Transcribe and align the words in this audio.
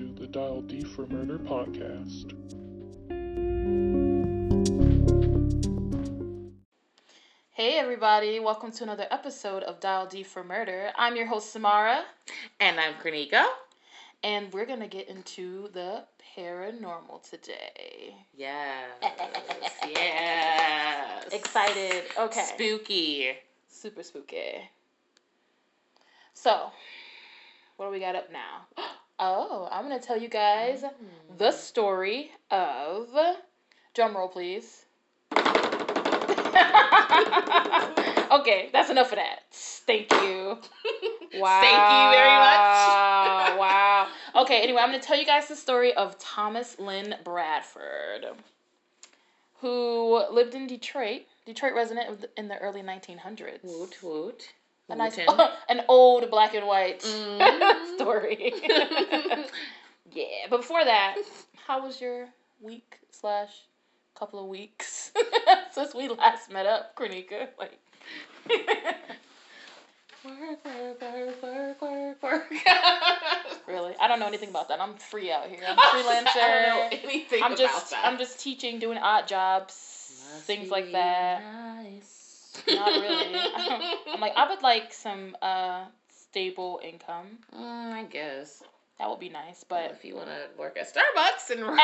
to 0.00 0.14
the 0.18 0.26
Dial 0.26 0.62
D 0.62 0.82
for 0.82 1.06
Murder 1.08 1.38
podcast. 1.38 2.32
Hey 7.50 7.76
everybody, 7.78 8.40
welcome 8.40 8.72
to 8.72 8.82
another 8.84 9.06
episode 9.10 9.62
of 9.62 9.78
Dial 9.80 10.06
D 10.06 10.22
for 10.22 10.42
Murder. 10.42 10.90
I'm 10.96 11.16
your 11.16 11.26
host 11.26 11.52
Samara, 11.52 12.02
And 12.60 12.80
I'm 12.80 12.94
Crynieka. 12.94 13.44
and 14.22 14.50
we're 14.54 14.64
gonna 14.64 14.88
get 14.88 15.08
into 15.08 15.68
the 15.74 16.04
paranormal 16.34 17.28
today. 17.28 18.16
Yes. 18.34 18.88
yes. 19.86 21.28
Excited. 21.30 22.04
Okay. 22.18 22.40
Spooky. 22.54 23.32
Super 23.68 24.02
spooky. 24.02 24.62
So, 26.32 26.70
what 27.76 27.84
do 27.84 27.92
we 27.92 28.00
got 28.00 28.14
up 28.16 28.32
now? 28.32 28.66
Oh, 29.22 29.68
I'm 29.70 29.82
gonna 29.82 30.00
tell 30.00 30.16
you 30.16 30.28
guys 30.28 30.82
mm. 30.82 31.38
the 31.38 31.52
story 31.52 32.30
of. 32.50 33.08
Drum 33.92 34.16
roll, 34.16 34.28
please. 34.28 34.86
okay, 38.32 38.70
that's 38.72 38.88
enough 38.88 39.12
of 39.12 39.16
that. 39.16 39.40
Thank 39.52 40.12
you. 40.12 40.58
Wow. 41.32 41.60
Thank 41.60 41.74
you 41.76 42.10
very 42.18 42.36
much. 42.40 43.58
wow. 43.60 44.08
Okay, 44.42 44.62
anyway, 44.62 44.80
I'm 44.82 44.88
going 44.88 45.00
to 45.00 45.06
tell 45.06 45.16
you 45.16 45.24
guys 45.24 45.46
the 45.46 45.54
story 45.54 45.94
of 45.94 46.18
Thomas 46.18 46.76
Lynn 46.80 47.14
Bradford, 47.22 48.26
who 49.60 50.24
lived 50.32 50.56
in 50.56 50.66
Detroit, 50.66 51.22
Detroit 51.46 51.74
resident 51.74 52.26
in 52.36 52.48
the 52.48 52.58
early 52.58 52.82
1900s. 52.82 53.62
Woot 53.62 54.02
woot. 54.02 54.52
A 54.90 54.96
nice, 54.96 55.16
Wootin'. 55.16 55.48
an 55.68 55.82
old 55.88 56.30
black 56.30 56.54
and 56.54 56.66
white 56.66 57.00
Mhm. 57.00 57.94
story. 57.96 58.52
yeah, 60.12 60.46
but 60.50 60.58
before 60.58 60.84
that, 60.84 61.16
how 61.66 61.82
was 61.84 62.00
your 62.00 62.26
week 62.60 62.98
slash 63.10 63.50
couple 64.14 64.40
of 64.40 64.46
weeks 64.46 65.12
since 65.72 65.94
we 65.94 66.08
last 66.08 66.50
met 66.50 66.66
up, 66.66 66.94
Crynieka? 66.96 67.48
Like, 67.58 67.78
Work, 70.22 70.62
work, 70.66 71.00
work, 71.00 71.42
work, 71.42 71.82
work, 71.82 72.22
work. 72.22 72.44
really? 73.66 73.94
I 73.98 74.06
don't 74.06 74.20
know 74.20 74.26
anything 74.26 74.50
about 74.50 74.68
that. 74.68 74.78
I'm 74.78 74.94
free 74.96 75.32
out 75.32 75.48
here. 75.48 75.60
I'm 75.66 75.78
a 75.78 75.80
I 75.80 75.92
don't 75.92 76.04
know 76.04 76.88
freelancer. 76.90 77.04
anything 77.04 77.42
I'm 77.42 77.52
about 77.52 77.58
just 77.58 77.90
that. 77.90 78.04
I'm 78.04 78.18
just 78.18 78.38
teaching, 78.38 78.78
doing 78.78 78.98
odd 78.98 79.26
jobs, 79.26 79.72
Must 80.34 80.44
things 80.44 80.70
like 80.70 80.92
that. 80.92 81.42
Nice. 81.42 82.19
Not 82.68 82.86
really. 83.02 83.34
I'm 84.14 84.20
like 84.20 84.32
I 84.36 84.48
would 84.48 84.62
like 84.62 84.92
some 84.92 85.36
uh 85.42 85.84
stable 86.08 86.80
income. 86.82 87.38
Mm, 87.56 87.92
I 87.92 88.04
guess. 88.04 88.62
That 88.98 89.08
would 89.08 89.18
be 89.20 89.30
nice, 89.30 89.64
But 89.66 89.88
but 89.88 89.90
if 89.96 90.04
you 90.04 90.14
want 90.14 90.28
to 90.28 90.42
work 90.58 90.76
at 90.78 90.86
Starbucks 90.92 91.50
and 91.50 91.60
real. 91.66 91.76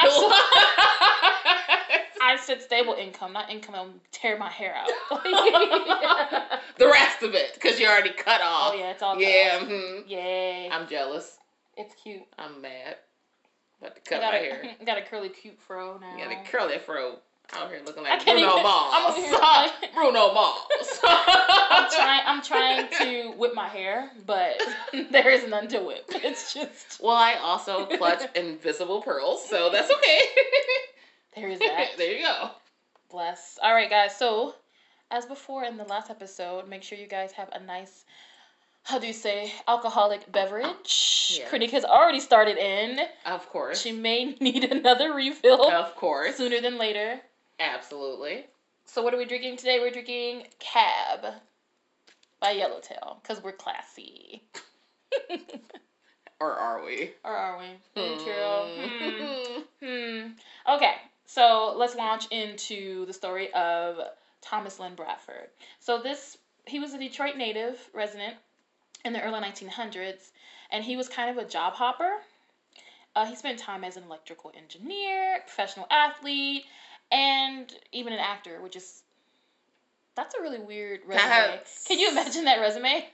I 2.21 2.37
said 2.43 2.61
stable 2.61 2.95
income, 2.95 3.33
not 3.33 3.51
income. 3.51 3.75
I'll 3.75 3.91
tear 4.13 4.37
my 4.39 4.51
hair 4.51 4.75
out. 4.75 4.89
the 6.79 6.87
rest 6.87 7.23
of 7.23 7.35
it, 7.35 7.55
because 7.55 7.79
you're 7.81 7.91
already 7.91 8.11
cut 8.11 8.41
off. 8.43 8.73
oh 8.75 8.77
yeah, 8.79 8.91
it's 8.91 9.03
all 9.03 9.19
Yeah. 9.21 9.61
mhm. 9.61 10.03
Yay! 10.09 10.69
I'm 10.71 10.87
jealous. 10.89 11.39
it's 11.77 11.95
cute. 12.03 12.23
I'm 12.39 12.61
mad. 12.61 12.97
About 13.81 13.95
to 13.95 14.01
cut 14.03 14.23
my 14.23 14.37
a, 14.37 14.41
hair. 14.41 14.77
got 14.85 14.99
a 14.99 15.03
curly 15.03 15.29
cute 15.29 15.59
fro 15.61 15.99
now. 15.99 16.17
You 16.17 16.25
got 16.25 16.33
a 16.33 16.51
curly 16.51 16.79
fro 16.79 17.17
out 17.55 17.71
here 17.71 17.81
looking 17.87 18.03
like 18.03 18.25
Bruno 18.25 18.39
even- 18.53 18.63
Mars. 18.63 18.93
I'm 18.95 19.11
over 19.13 19.21
here 19.21 19.33
like- 19.33 19.95
Bruno 19.95 20.33
Mars. 20.35 21.01
I'm 21.05 21.91
trying. 21.91 22.23
I'm 22.27 22.43
trying 22.43 22.89
to 22.99 23.33
whip 23.39 23.55
my 23.55 23.69
hair, 23.69 24.11
but 24.27 24.61
there 25.11 25.31
is 25.31 25.47
none 25.49 25.69
to 25.69 25.79
whip. 25.81 26.05
It's 26.09 26.53
just 26.55 27.01
Well, 27.03 27.17
I 27.17 27.35
also 27.35 27.87
clutch 27.87 28.23
invisible 28.35 29.03
pearls, 29.03 29.49
so 29.49 29.71
that's 29.71 29.91
okay. 29.91 30.19
there 31.37 31.49
is 31.49 31.59
that. 31.61 31.89
there 31.99 32.13
you 32.13 32.25
go. 32.25 32.51
Bless. 33.11 33.59
All 33.63 33.73
right, 33.73 33.89
guys. 33.89 34.17
So, 34.17 34.55
as 35.11 35.25
before 35.27 35.65
in 35.65 35.77
the 35.77 35.85
last 35.85 36.11
episode, 36.11 36.69
make 36.69 36.83
sure 36.83 36.99
you 36.99 37.07
guys 37.07 37.31
have 37.33 37.49
a 37.53 37.61
nice, 37.63 38.05
how 38.83 38.99
do 38.99 39.07
you 39.07 39.13
say, 39.13 39.53
alcoholic 39.69 40.31
beverage. 40.33 41.37
Yeah. 41.39 41.49
Krinik 41.49 41.71
has 41.71 41.85
already 41.85 42.21
started 42.21 42.57
in. 42.59 42.99
Of 43.25 43.49
course. 43.49 43.81
She 43.81 43.93
may 43.93 44.37
need 44.41 44.65
another 44.65 45.15
refill 45.15 45.71
Of 45.71 45.95
course. 45.97 46.37
sooner 46.37 46.61
than 46.61 46.79
later. 46.79 47.21
Absolutely. 47.59 48.47
So, 48.85 49.03
what 49.03 49.15
are 49.15 49.19
we 49.19 49.25
drinking 49.25 49.57
today? 49.57 49.79
We're 49.81 49.91
drinking 49.91 50.47
Cab 50.59 51.35
by 52.41 52.53
Yellowtail 52.53 53.19
because 53.23 53.43
we're 53.43 53.53
classy. 53.53 54.43
Or 56.39 56.53
are 56.53 56.85
we? 56.85 57.13
or 57.25 57.35
are 57.35 57.59
we? 57.59 57.65
Hmm, 57.97 58.23
true. 58.23 58.89
Hmm. 58.89 59.63
Hmm. 59.81 59.87
Hmm. 59.87 60.75
Okay, 60.75 60.95
so 61.25 61.75
let's 61.77 61.95
launch 61.95 62.27
into 62.31 63.07
the 63.07 63.13
story 63.13 63.53
of 63.55 63.99
Thomas 64.43 64.79
Lynn 64.79 64.95
Bradford. 64.95 65.49
So 65.81 66.01
this 66.03 66.37
he 66.67 66.79
was 66.79 66.93
a 66.93 66.99
Detroit 66.99 67.37
native 67.37 67.79
resident 67.95 68.35
in 69.05 69.13
the 69.13 69.23
early 69.23 69.41
1900s, 69.41 70.31
and 70.71 70.85
he 70.85 70.97
was 70.97 71.09
kind 71.09 71.31
of 71.31 71.43
a 71.43 71.49
job 71.49 71.73
hopper. 71.73 72.17
Uh, 73.15 73.25
he 73.25 73.35
spent 73.35 73.59
time 73.59 73.83
as 73.83 73.97
an 73.97 74.03
electrical 74.03 74.53
engineer, 74.55 75.41
professional 75.47 75.87
athlete, 75.91 76.65
and 77.11 77.73
even 77.93 78.13
an 78.13 78.19
actor, 78.19 78.61
which 78.61 78.77
is 78.77 79.03
that's 80.17 80.35
a 80.35 80.41
really 80.41 80.59
weird 80.59 81.01
resume. 81.07 81.61
Can 81.87 81.99
you 81.99 82.11
imagine 82.11 82.47
that 82.47 82.61
resume? 82.61 83.07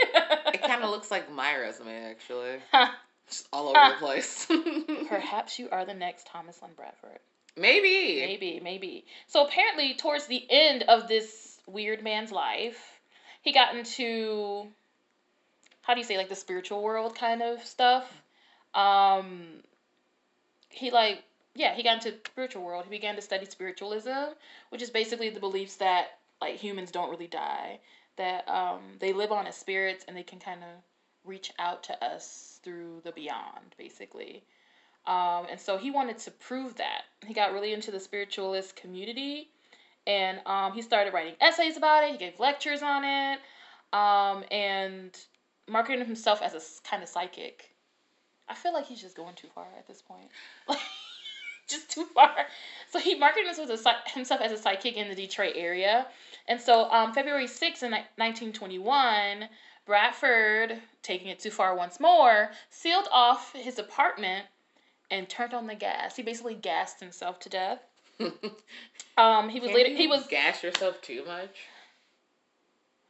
It 0.55 0.63
kind 0.63 0.85
of 0.85 0.91
looks 0.91 1.11
like 1.11 1.31
my 1.33 1.57
resume, 1.57 2.05
actually. 2.05 2.59
Huh. 2.73 2.93
Just 3.29 3.49
all 3.53 3.69
over 3.69 3.95
the 3.95 3.99
place. 3.99 4.47
Perhaps 5.09 5.59
you 5.59 5.69
are 5.71 5.87
the 5.87 5.95
next 5.95 6.27
Thomas 6.27 6.61
Lynn 6.61 6.73
Bradford. 6.77 7.19
Maybe. 7.57 8.21
Maybe, 8.21 8.61
maybe. 8.63 9.05
So 9.29 9.47
apparently, 9.47 9.95
towards 9.95 10.27
the 10.27 10.45
end 10.51 10.83
of 10.83 11.09
this 11.09 11.59
weird 11.67 12.03
man's 12.03 12.33
life, 12.33 13.01
he 13.41 13.53
got 13.53 13.75
into 13.75 14.67
how 15.83 15.95
do 15.95 16.01
you 16.01 16.07
say 16.07 16.17
like 16.17 16.29
the 16.29 16.37
spiritual 16.37 16.83
world 16.83 17.15
kind 17.17 17.43
of 17.43 17.63
stuff. 17.65 18.05
Um, 18.75 19.63
he 20.69 20.91
like 20.91 21.23
yeah, 21.55 21.75
he 21.75 21.83
got 21.83 22.05
into 22.05 22.19
spiritual 22.27 22.65
world. 22.65 22.85
He 22.85 22.91
began 22.91 23.17
to 23.17 23.23
study 23.23 23.45
spiritualism, 23.45 24.35
which 24.71 24.83
is 24.83 24.91
basically 24.91 25.31
the 25.31 25.41
beliefs 25.41 25.77
that 25.77 26.19
like 26.41 26.57
humans 26.57 26.91
don't 26.91 27.11
really 27.11 27.27
die, 27.27 27.79
that 28.17 28.49
um, 28.49 28.81
they 28.99 29.13
live 29.13 29.33
on 29.33 29.47
as 29.47 29.57
spirits 29.57 30.05
and 30.09 30.17
they 30.17 30.23
can 30.23 30.39
kind 30.39 30.63
of 30.63 30.69
reach 31.25 31.53
out 31.59 31.85
to 31.85 32.05
us 32.05 32.59
through 32.63 33.01
the 33.05 33.13
beyond, 33.13 33.75
basically. 33.79 34.45
Um, 35.07 35.47
and 35.51 35.61
so 35.61 35.79
he 35.79 35.91
wanted 35.91 36.19
to 36.19 36.31
prove 36.31 36.77
that. 36.77 37.03
He 37.27 37.35
got 37.35 37.53
really 37.53 37.73
into 37.73 37.91
the 37.91 38.01
spiritualist 38.01 38.77
community 38.77 39.51
and 40.07 40.41
um, 40.47 40.73
he 40.73 40.83
started 40.83 41.13
writing 41.13 41.35
essays 41.41 41.77
about 41.77 42.05
it. 42.05 42.13
He 42.13 42.19
gave 42.19 42.41
lectures 42.41 42.83
on 42.83 43.05
it 43.05 43.41
um, 43.93 44.45
and 44.51 45.17
marketed 45.69 46.07
himself 46.07 46.43
as 46.43 46.55
a 46.55 46.89
kind 46.89 47.03
of 47.03 47.09
psychic. 47.09 47.75
I 48.49 48.55
feel 48.55 48.73
like 48.73 48.87
he's 48.87 49.01
just 49.01 49.17
going 49.17 49.35
too 49.35 49.49
far 49.55 49.67
at 49.79 49.87
this 49.87 50.03
point. 50.03 50.29
Like, 50.69 50.79
just 51.69 51.91
too 51.91 52.05
far. 52.15 52.35
So 52.91 52.99
he 52.99 53.15
marketed 53.15 53.47
himself 53.47 53.71
as 53.71 53.81
a, 53.81 53.83
psy- 53.83 54.09
himself 54.15 54.41
as 54.41 54.53
a 54.53 54.59
psychic 54.59 54.97
in 54.97 55.09
the 55.09 55.15
Detroit 55.15 55.55
area. 55.57 56.07
And 56.49 56.61
so 56.61 56.91
um, 56.91 57.13
February 57.13 57.47
6th 57.47 57.83
in 57.83 57.93
1921, 57.93 59.49
Bradford, 59.87 60.79
taking 61.03 61.29
it 61.29 61.41
too 61.41 61.51
far 61.51 61.75
once 61.77 61.99
more, 62.01 62.51
sealed 62.71 63.09
off 63.13 63.53
his 63.55 63.79
apartment 63.79 64.47
and 65.11 65.29
turned 65.29 65.55
on 65.55 65.67
the 65.67 65.75
gas. 65.75 66.17
He 66.17 66.23
basically 66.23 66.55
gassed 66.55 67.01
himself 67.01 67.39
to 67.41 67.49
death. 67.49 67.79
Um, 69.19 69.51
he 69.51 69.61
was 69.61 69.69
Can 69.69 69.77
later. 69.77 69.91
you 69.91 69.97
He 69.97 70.07
was. 70.07 70.27
gas 70.27 70.63
yourself 70.63 71.01
too 71.03 71.23
much. 71.27 71.55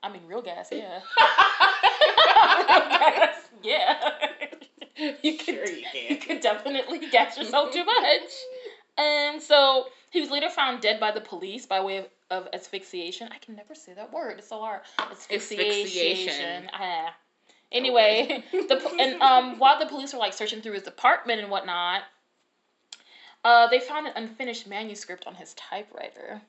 I 0.03 0.11
mean, 0.13 0.23
real 0.27 0.43
gas. 0.43 0.69
Yeah. 0.73 0.99
Real 2.59 2.89
gas, 2.89 3.37
yeah. 3.63 4.11
You 5.23 5.37
could. 5.39 5.55
Sure 5.55 5.67
you 5.67 5.87
You 6.11 6.17
could 6.17 6.41
definitely 6.41 7.09
gas 7.11 7.39
yourself 7.39 7.73
too 7.73 7.85
much. 7.85 8.31
And 8.99 9.41
so 9.41 9.87
he 10.11 10.21
was 10.21 10.31
later 10.31 10.51
found 10.51 10.81
dead 10.83 11.01
by 11.01 11.13
the 11.13 11.21
police 11.21 11.65
by 11.67 11.81
way 11.81 11.99
of, 11.99 12.07
of 12.31 12.49
asphyxiation. 12.53 13.29
I 13.33 13.39
can 13.39 13.57
never 13.57 13.75
say 13.75 13.95
that 13.95 14.13
word. 14.13 14.39
It's 14.39 14.49
so 14.49 14.61
hard. 14.61 14.83
Asphyxiation. 14.99 15.71
Asphyxiation. 15.71 16.71
Ah. 16.73 17.15
Anyway, 17.71 18.45
the 18.53 18.97
and 19.01 19.23
um 19.23 19.59
while 19.59 19.79
the 19.79 19.87
police 19.87 20.13
were 20.13 20.19
like 20.19 20.35
searching 20.35 20.61
through 20.61 20.75
his 20.75 20.87
apartment 20.87 21.41
and 21.41 21.51
whatnot, 21.51 22.03
uh 23.45 23.67
they 23.69 23.81
found 23.81 24.07
an 24.07 24.13
unfinished 24.17 24.67
manuscript 24.67 25.27
on 25.27 25.35
his 25.35 25.55
typewriter. 25.55 26.43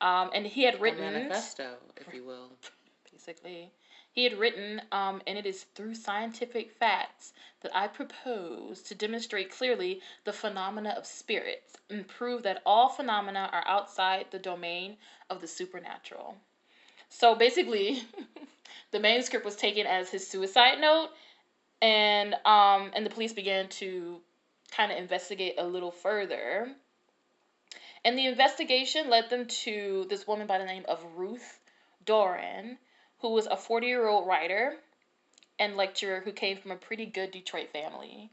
Um, 0.00 0.30
and 0.34 0.46
he 0.46 0.64
had 0.64 0.80
written 0.80 1.00
A 1.00 1.10
manifesto, 1.10 1.76
if 1.96 2.12
you 2.12 2.24
will. 2.24 2.50
basically. 3.10 3.70
He 4.14 4.22
had 4.22 4.38
written, 4.38 4.80
um, 4.92 5.22
and 5.26 5.36
it 5.36 5.44
is 5.44 5.64
through 5.74 5.96
scientific 5.96 6.70
facts 6.70 7.32
that 7.62 7.76
I 7.76 7.88
propose 7.88 8.80
to 8.82 8.94
demonstrate 8.94 9.50
clearly 9.50 10.02
the 10.22 10.32
phenomena 10.32 10.90
of 10.90 11.04
spirits 11.04 11.76
and 11.90 12.06
prove 12.06 12.44
that 12.44 12.62
all 12.64 12.88
phenomena 12.88 13.50
are 13.52 13.66
outside 13.66 14.26
the 14.30 14.38
domain 14.38 14.98
of 15.28 15.40
the 15.40 15.48
supernatural. 15.48 16.36
So 17.08 17.34
basically, 17.34 18.04
the 18.92 19.00
manuscript 19.00 19.44
was 19.44 19.56
taken 19.56 19.84
as 19.84 20.10
his 20.10 20.24
suicide 20.28 20.80
note, 20.80 21.10
and 21.82 22.34
um, 22.44 22.92
and 22.94 23.04
the 23.04 23.10
police 23.10 23.32
began 23.32 23.68
to 23.80 24.20
kind 24.70 24.92
of 24.92 24.98
investigate 24.98 25.56
a 25.58 25.66
little 25.66 25.90
further. 25.90 26.68
And 28.04 28.16
the 28.16 28.26
investigation 28.26 29.10
led 29.10 29.28
them 29.28 29.46
to 29.46 30.06
this 30.08 30.24
woman 30.24 30.46
by 30.46 30.58
the 30.58 30.66
name 30.66 30.84
of 30.86 31.04
Ruth 31.16 31.58
Doran, 32.04 32.78
who 33.24 33.30
was 33.30 33.46
a 33.46 33.56
40 33.56 33.86
year 33.86 34.06
old 34.06 34.28
writer 34.28 34.74
and 35.58 35.78
lecturer 35.78 36.20
who 36.22 36.30
came 36.30 36.58
from 36.58 36.72
a 36.72 36.76
pretty 36.76 37.06
good 37.06 37.30
Detroit 37.30 37.70
family. 37.72 38.30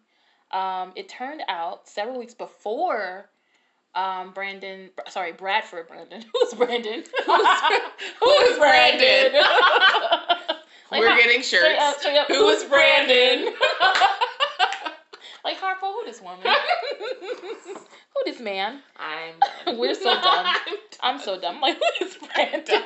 Um, 0.51 0.91
it 0.97 1.07
turned 1.07 1.41
out 1.47 1.87
several 1.87 2.19
weeks 2.19 2.33
before 2.33 3.29
um, 3.95 4.33
Brandon, 4.33 4.89
sorry, 5.07 5.31
Bradford 5.31 5.87
Brandon. 5.87 6.25
Who's 6.33 6.53
Brandon? 6.55 7.05
Who 8.19 8.29
is 8.31 8.57
Brandon? 8.57 9.41
Like, 10.91 10.99
We're 10.99 11.15
getting 11.15 11.41
straight 11.41 11.77
up- 11.77 11.93
shirts. 11.93 11.99
straight 12.01 12.17
up, 12.17 12.27
Who 12.27 12.49
is 12.49 12.65
Brandon? 12.65 13.53
like 15.45 15.57
Harpo, 15.57 15.83
who 15.93 16.03
this 16.05 16.21
woman? 16.21 16.45
who 17.21 18.21
this 18.25 18.41
man? 18.41 18.81
I'm. 18.99 19.77
We're 19.79 19.93
so 19.93 20.19
dumb. 20.21 20.45
I'm 21.01 21.17
so 21.17 21.39
dumb. 21.39 21.61
Like, 21.61 21.77
who 21.77 22.05
is 22.05 22.17
Brandon? 22.35 22.83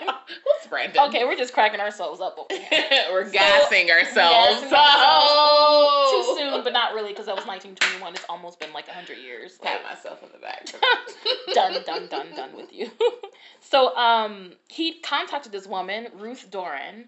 Brandon? 0.68 1.04
Okay, 1.08 1.24
we're 1.24 1.36
just 1.36 1.54
cracking 1.54 1.80
ourselves 1.80 2.22
up 2.22 2.38
over 2.38 2.62
here. 2.70 2.90
We're 3.12 3.30
gassing 3.30 3.90
ourselves. 3.92 4.62
Gassing 4.62 4.70
Oh. 4.74 6.36
Too 6.36 6.40
soon, 6.40 6.64
but 6.64 6.74
not 6.74 6.94
really, 6.94 7.10
because 7.10 7.26
that 7.28 7.36
was 7.36 7.46
1921. 7.46 8.14
It's 8.14 8.26
almost 8.30 8.60
been 8.60 8.74
like 8.74 8.88
100 8.88 9.18
years. 9.18 9.58
Pat 9.62 9.84
myself 9.84 10.22
in 10.24 10.30
the 10.32 10.40
back. 10.40 10.66
done, 11.54 11.84
done, 11.86 12.08
done, 12.08 12.36
done 12.36 12.56
with 12.56 12.72
you. 12.74 12.90
so, 13.60 13.96
um, 13.96 14.54
he 14.70 15.00
contacted 15.02 15.52
this 15.52 15.68
woman, 15.68 16.08
Ruth 16.18 16.50
Doran, 16.52 17.08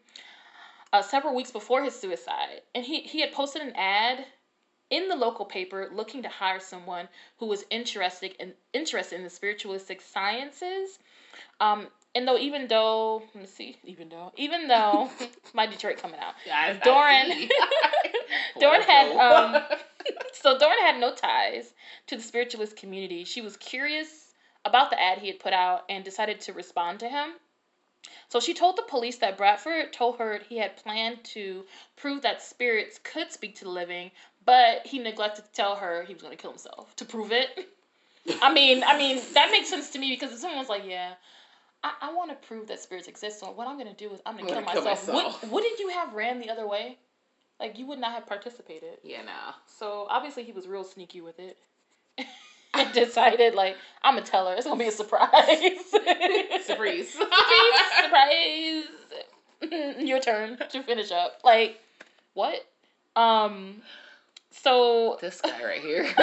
uh, 0.93 1.01
several 1.01 1.35
weeks 1.35 1.51
before 1.51 1.83
his 1.83 1.95
suicide, 1.95 2.61
and 2.73 2.83
he 2.85 3.01
he 3.01 3.21
had 3.21 3.31
posted 3.31 3.61
an 3.61 3.73
ad 3.75 4.25
in 4.89 5.09
the 5.09 5.15
local 5.15 5.45
paper 5.45 5.89
looking 5.93 6.23
to 6.23 6.29
hire 6.29 6.59
someone 6.59 7.07
who 7.37 7.45
was 7.45 7.65
interested 7.69 8.33
in 8.39 8.53
interested 8.73 9.15
in 9.17 9.23
the 9.23 9.29
spiritualistic 9.29 10.01
sciences. 10.01 10.99
Um, 11.59 11.87
and 12.15 12.27
though 12.27 12.37
even 12.37 12.67
though 12.67 13.23
let 13.33 13.41
me 13.43 13.47
see, 13.47 13.77
even 13.83 14.09
though 14.09 14.31
even 14.37 14.67
though 14.67 15.09
my 15.53 15.67
Detroit 15.67 15.97
coming 15.97 16.19
out. 16.19 16.33
I 16.51 16.73
Doran- 16.73 17.49
Doran 18.59 18.81
had, 18.81 19.11
um, 19.15 19.63
So 20.33 20.57
Doran 20.57 20.79
had 20.79 20.99
no 20.99 21.13
ties 21.13 21.73
to 22.07 22.15
the 22.15 22.23
spiritualist 22.23 22.75
community. 22.75 23.23
She 23.23 23.41
was 23.41 23.57
curious 23.57 24.33
about 24.65 24.89
the 24.89 25.01
ad 25.01 25.19
he 25.19 25.27
had 25.27 25.39
put 25.39 25.53
out 25.53 25.83
and 25.89 26.03
decided 26.03 26.41
to 26.41 26.53
respond 26.53 26.99
to 26.99 27.09
him. 27.09 27.31
So 28.29 28.39
she 28.39 28.53
told 28.53 28.77
the 28.77 28.83
police 28.83 29.17
that 29.17 29.37
Bradford 29.37 29.93
told 29.93 30.17
her 30.17 30.41
he 30.49 30.57
had 30.57 30.75
planned 30.77 31.23
to 31.25 31.65
prove 31.95 32.21
that 32.23 32.41
spirits 32.41 32.99
could 33.03 33.31
speak 33.31 33.55
to 33.57 33.63
the 33.65 33.69
living, 33.69 34.11
but 34.45 34.85
he 34.85 34.99
neglected 34.99 35.45
to 35.45 35.51
tell 35.51 35.75
her 35.75 36.03
he 36.03 36.13
was 36.13 36.21
going 36.21 36.35
to 36.35 36.41
kill 36.41 36.51
himself 36.51 36.95
to 36.97 37.05
prove 37.05 37.31
it. 37.31 37.69
I 38.41 38.53
mean, 38.53 38.83
I 38.85 38.97
mean 38.97 39.21
that 39.33 39.51
makes 39.51 39.69
sense 39.69 39.89
to 39.91 39.99
me 39.99 40.11
because 40.11 40.33
if 40.33 40.39
someone's 40.39 40.67
like, 40.69 40.83
"Yeah, 40.85 41.13
I, 41.83 41.93
I 42.01 42.13
want 42.13 42.29
to 42.29 42.47
prove 42.47 42.67
that 42.67 42.79
spirits 42.79 43.07
exist, 43.07 43.39
so 43.39 43.51
what 43.51 43.67
I'm 43.67 43.77
going 43.77 43.87
to 43.87 43.95
do 43.95 44.13
is 44.13 44.19
I'm 44.25 44.35
going 44.35 44.47
to 44.47 44.53
kill 44.53 44.61
gonna 44.61 44.73
kill 44.73 44.83
myself." 44.83 45.07
myself. 45.07 45.43
Would, 45.43 45.51
wouldn't 45.51 45.79
you 45.79 45.89
have 45.89 46.13
ran 46.13 46.39
the 46.39 46.49
other 46.49 46.67
way? 46.67 46.97
Like 47.59 47.79
you 47.79 47.85
would 47.87 47.99
not 47.99 48.11
have 48.11 48.27
participated. 48.27 48.99
yeah, 49.03 49.23
no. 49.23 49.53
So 49.65 50.05
obviously 50.09 50.43
he 50.43 50.51
was 50.51 50.67
real 50.67 50.83
sneaky 50.83 51.21
with 51.21 51.39
it. 51.39 51.57
I 52.73 52.91
decided 52.91 53.55
like 53.55 53.77
I'm 54.03 54.15
gonna 54.15 54.25
tell 54.25 54.47
her 54.47 54.53
it's 54.55 54.65
gonna 54.65 54.77
be 54.77 54.87
a 54.87 54.91
surprise. 54.91 55.29
Surprise. 56.65 57.09
surprise. 58.03 58.83
Your 59.97 60.19
turn 60.19 60.57
to 60.69 60.83
finish 60.83 61.11
up. 61.11 61.39
Like 61.43 61.79
what? 62.35 62.63
Um. 63.15 63.81
So 64.51 65.17
this 65.19 65.41
guy 65.41 65.63
right 65.63 65.81
here. 65.81 66.13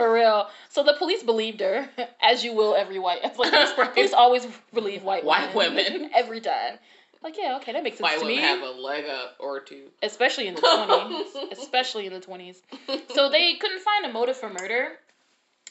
For 0.00 0.12
real. 0.12 0.48
So 0.68 0.82
the 0.82 0.94
police 0.98 1.22
believed 1.22 1.60
her, 1.60 1.88
as 2.22 2.42
you 2.44 2.52
will 2.54 2.74
every 2.74 2.98
white. 2.98 3.20
It's 3.24 3.38
like 3.38 3.50
police, 3.74 3.92
police 3.94 4.12
always 4.12 4.46
believe 4.74 5.02
white 5.02 5.24
White 5.24 5.54
women, 5.54 5.84
women. 5.92 6.10
every 6.14 6.40
time. 6.40 6.78
Like 7.22 7.36
yeah, 7.38 7.56
okay, 7.60 7.72
that 7.72 7.82
makes 7.82 7.98
sense 7.98 8.04
White 8.10 8.18
to 8.20 8.24
women 8.24 8.36
me. 8.36 8.42
have 8.42 8.62
a 8.62 8.70
leg 8.70 9.04
up 9.06 9.36
or 9.38 9.60
two. 9.60 9.88
especially 10.02 10.48
in 10.48 10.54
the 10.54 10.60
20s 10.62 11.52
especially 11.52 12.06
in 12.06 12.12
the 12.14 12.20
20s 12.20 12.56
so 13.14 13.28
they 13.28 13.54
couldn't 13.56 13.82
find 13.82 14.06
a 14.06 14.12
motive 14.12 14.38
for 14.38 14.48
murder 14.48 14.92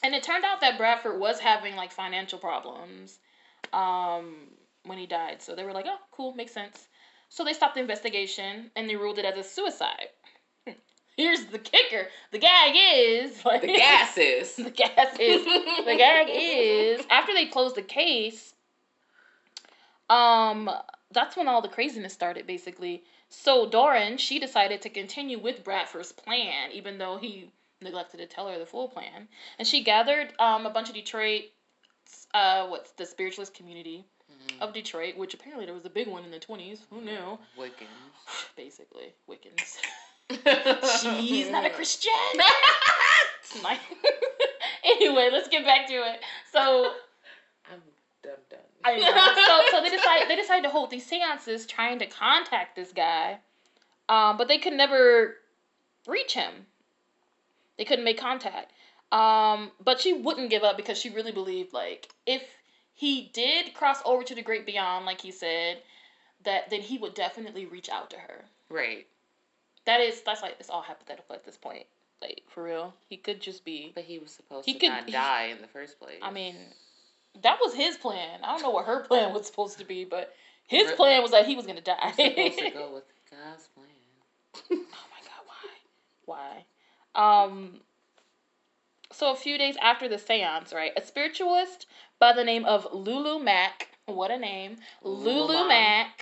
and 0.04 0.14
it 0.14 0.22
turned 0.22 0.44
out 0.44 0.60
that 0.60 0.78
bradford 0.78 1.18
was 1.18 1.40
having 1.40 1.74
like 1.74 1.90
financial 1.90 2.38
problems 2.38 3.18
um, 3.72 4.46
when 4.84 4.96
he 4.98 5.06
died 5.06 5.42
so 5.42 5.56
they 5.56 5.64
were 5.64 5.72
like 5.72 5.86
oh 5.88 5.96
cool 6.12 6.32
makes 6.34 6.52
sense 6.52 6.86
so 7.28 7.44
they 7.44 7.52
stopped 7.52 7.74
the 7.74 7.80
investigation 7.80 8.70
and 8.76 8.88
they 8.88 8.94
ruled 8.96 9.18
it 9.18 9.24
as 9.24 9.36
a 9.36 9.42
suicide 9.48 10.08
here's 11.16 11.44
the 11.46 11.58
kicker. 11.58 12.08
The 12.32 12.38
gag 12.38 12.74
is 12.76 13.44
like, 13.44 13.62
The 13.62 13.68
gases. 13.68 14.56
the 14.56 14.70
gas 14.70 15.16
is. 15.18 15.44
The 15.44 15.94
gag 15.96 16.28
is 16.30 17.04
after 17.10 17.32
they 17.34 17.46
closed 17.46 17.76
the 17.76 17.82
case 17.82 18.54
um 20.08 20.68
that's 21.12 21.36
when 21.36 21.48
all 21.48 21.62
the 21.62 21.68
craziness 21.68 22.12
started 22.12 22.46
basically. 22.46 23.02
So 23.28 23.68
doran 23.68 24.16
she 24.18 24.38
decided 24.38 24.82
to 24.82 24.88
continue 24.88 25.38
with 25.38 25.62
bradford's 25.64 26.12
plan 26.12 26.72
even 26.72 26.98
though 26.98 27.16
he 27.18 27.50
neglected 27.82 28.18
to 28.18 28.26
tell 28.26 28.48
her 28.48 28.58
the 28.58 28.66
full 28.66 28.88
plan. 28.88 29.28
And 29.58 29.66
she 29.68 29.82
gathered 29.84 30.32
um 30.38 30.66
a 30.66 30.70
bunch 30.70 30.88
of 30.88 30.94
detroit 30.94 31.42
uh 32.34 32.66
what's 32.68 32.92
the 32.92 33.06
spiritualist 33.06 33.54
community 33.54 34.04
Mm-hmm. 34.30 34.62
of 34.62 34.72
detroit 34.72 35.16
which 35.16 35.34
apparently 35.34 35.66
there 35.66 35.74
was 35.74 35.84
a 35.84 35.90
big 35.90 36.06
one 36.06 36.24
in 36.24 36.30
the 36.30 36.38
20s 36.38 36.78
who 36.88 37.00
knew? 37.00 37.36
Wiccans. 37.58 38.14
basically 38.56 39.12
wiccans 39.28 39.78
she's 41.00 41.50
not 41.50 41.64
a 41.64 41.70
christian 41.74 42.12
Like- 43.64 43.80
anyway 44.84 45.28
let's 45.32 45.48
get 45.48 45.64
back 45.64 45.86
to 45.88 45.94
it 45.94 46.20
so 46.52 46.92
I'm 47.70 47.80
done 48.22 48.32
done. 48.48 48.58
I 48.84 48.96
know. 48.96 49.70
So, 49.70 49.76
so 49.76 49.82
they 49.82 49.90
decide 49.94 50.28
they 50.28 50.36
decided 50.36 50.62
to 50.62 50.70
hold 50.70 50.90
these 50.90 51.06
seances, 51.06 51.66
trying 51.66 51.98
to 51.98 52.06
contact 52.06 52.76
this 52.76 52.92
guy, 52.92 53.38
um, 54.08 54.36
but 54.36 54.48
they 54.48 54.58
could 54.58 54.72
never 54.72 55.34
reach 56.06 56.34
him. 56.34 56.66
They 57.78 57.84
couldn't 57.84 58.04
make 58.04 58.18
contact. 58.18 58.72
Um, 59.12 59.72
but 59.82 60.00
she 60.00 60.12
wouldn't 60.12 60.50
give 60.50 60.62
up 60.62 60.76
because 60.76 60.98
she 60.98 61.10
really 61.10 61.32
believed 61.32 61.72
like 61.72 62.08
if 62.26 62.42
he 62.94 63.30
did 63.32 63.74
cross 63.74 63.98
over 64.04 64.22
to 64.22 64.34
the 64.34 64.42
great 64.42 64.66
beyond, 64.66 65.06
like 65.06 65.20
he 65.20 65.32
said, 65.32 65.78
that 66.44 66.70
then 66.70 66.80
he 66.80 66.98
would 66.98 67.14
definitely 67.14 67.66
reach 67.66 67.88
out 67.88 68.10
to 68.10 68.16
her. 68.16 68.44
Right. 68.68 69.06
That 69.86 70.00
is 70.00 70.20
that's 70.22 70.42
like 70.42 70.56
it's 70.60 70.70
all 70.70 70.82
hypothetical 70.82 71.34
at 71.34 71.44
this 71.44 71.56
point. 71.56 71.86
Like 72.22 72.42
for 72.48 72.62
real, 72.64 72.94
he 73.08 73.16
could 73.16 73.40
just 73.40 73.64
be. 73.64 73.92
But 73.94 74.04
he 74.04 74.18
was 74.18 74.30
supposed 74.30 74.66
He 74.66 74.74
to 74.74 74.78
could- 74.78 74.88
not 74.90 75.04
he- 75.06 75.12
die 75.12 75.46
in 75.46 75.60
the 75.62 75.68
first 75.68 75.98
place. 75.98 76.18
I 76.22 76.30
mean, 76.30 76.54
that 77.42 77.58
was 77.64 77.74
his 77.74 77.96
plan. 77.96 78.40
I 78.42 78.52
don't 78.52 78.62
know 78.62 78.70
what 78.70 78.86
her 78.86 79.00
plan 79.08 79.32
was 79.32 79.46
supposed 79.46 79.78
to 79.78 79.84
be, 79.84 80.04
but 80.04 80.34
his 80.66 80.88
Re- 80.90 80.96
plan 80.96 81.22
was 81.22 81.30
that 81.30 81.46
he 81.46 81.56
was 81.56 81.66
gonna 81.66 81.80
die. 81.80 82.12
Supposed 82.12 82.58
to 82.58 82.70
go 82.70 82.90
with 82.94 83.04
God's 83.30 83.68
plan. 83.68 83.86
oh 84.70 84.76
my 84.76 85.20
god, 85.22 85.44
why? 86.26 86.64
Why? 87.16 87.48
Um. 87.48 87.80
So 89.12 89.32
a 89.32 89.36
few 89.36 89.58
days 89.58 89.76
after 89.82 90.08
the 90.08 90.16
séance, 90.16 90.72
right, 90.72 90.92
a 90.96 91.02
spiritualist 91.04 91.86
by 92.20 92.32
the 92.32 92.44
name 92.44 92.64
of 92.64 92.86
Lulu 92.92 93.42
Mack, 93.42 93.88
what 94.06 94.30
a 94.30 94.38
name, 94.38 94.76
Lulu 95.02 95.46
Lulu 95.46 95.66
Mack, 95.68 96.20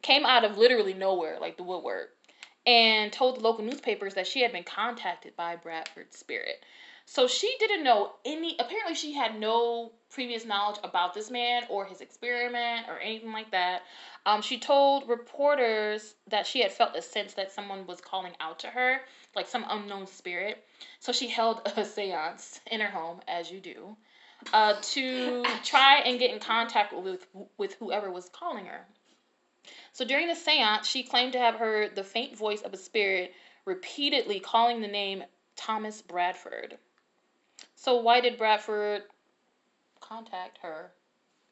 came 0.00 0.24
out 0.24 0.44
of 0.44 0.56
literally 0.56 0.94
nowhere, 0.94 1.36
like 1.38 1.58
the 1.58 1.62
woodwork, 1.62 2.10
and 2.66 3.12
told 3.12 3.36
the 3.36 3.40
local 3.40 3.64
newspapers 3.64 4.14
that 4.14 4.26
she 4.26 4.42
had 4.42 4.52
been 4.52 4.64
contacted 4.64 5.34
by 5.36 5.56
Bradford's 5.56 6.18
spirit. 6.18 6.64
So 7.06 7.26
she 7.26 7.52
didn't 7.58 7.82
know 7.82 8.12
any. 8.24 8.54
Apparently, 8.60 8.94
she 8.94 9.12
had 9.12 9.38
no 9.38 9.90
previous 10.10 10.44
knowledge 10.44 10.78
about 10.84 11.12
this 11.12 11.28
man 11.28 11.64
or 11.68 11.84
his 11.84 12.00
experiment 12.00 12.86
or 12.88 13.00
anything 13.00 13.32
like 13.32 13.50
that. 13.50 13.82
Um, 14.26 14.42
she 14.42 14.60
told 14.60 15.08
reporters 15.08 16.14
that 16.28 16.46
she 16.46 16.60
had 16.60 16.70
felt 16.70 16.94
a 16.94 17.02
sense 17.02 17.34
that 17.34 17.50
someone 17.50 17.86
was 17.86 18.00
calling 18.00 18.34
out 18.38 18.60
to 18.60 18.68
her, 18.68 19.00
like 19.34 19.48
some 19.48 19.64
unknown 19.68 20.06
spirit. 20.06 20.64
So 21.00 21.10
she 21.10 21.26
held 21.28 21.62
a 21.66 21.82
séance 21.82 22.60
in 22.70 22.80
her 22.80 22.90
home, 22.90 23.20
as 23.26 23.50
you 23.50 23.58
do, 23.58 23.96
uh, 24.52 24.74
to 24.80 25.44
try 25.64 26.02
and 26.04 26.18
get 26.18 26.32
in 26.32 26.38
contact 26.38 26.92
with 26.92 27.26
with 27.56 27.74
whoever 27.74 28.10
was 28.12 28.28
calling 28.28 28.66
her. 28.66 28.86
So 29.92 30.04
during 30.04 30.28
the 30.28 30.34
séance, 30.34 30.84
she 30.84 31.02
claimed 31.02 31.32
to 31.34 31.38
have 31.38 31.56
heard 31.56 31.94
the 31.94 32.04
faint 32.04 32.36
voice 32.36 32.62
of 32.62 32.72
a 32.72 32.78
spirit 32.78 33.32
repeatedly 33.64 34.40
calling 34.40 34.80
the 34.80 34.88
name 34.88 35.24
Thomas 35.56 36.00
Bradford. 36.02 36.78
So 37.74 37.96
why 37.96 38.20
did 38.20 38.38
Bradford 38.38 39.02
contact 40.00 40.58
her 40.62 40.92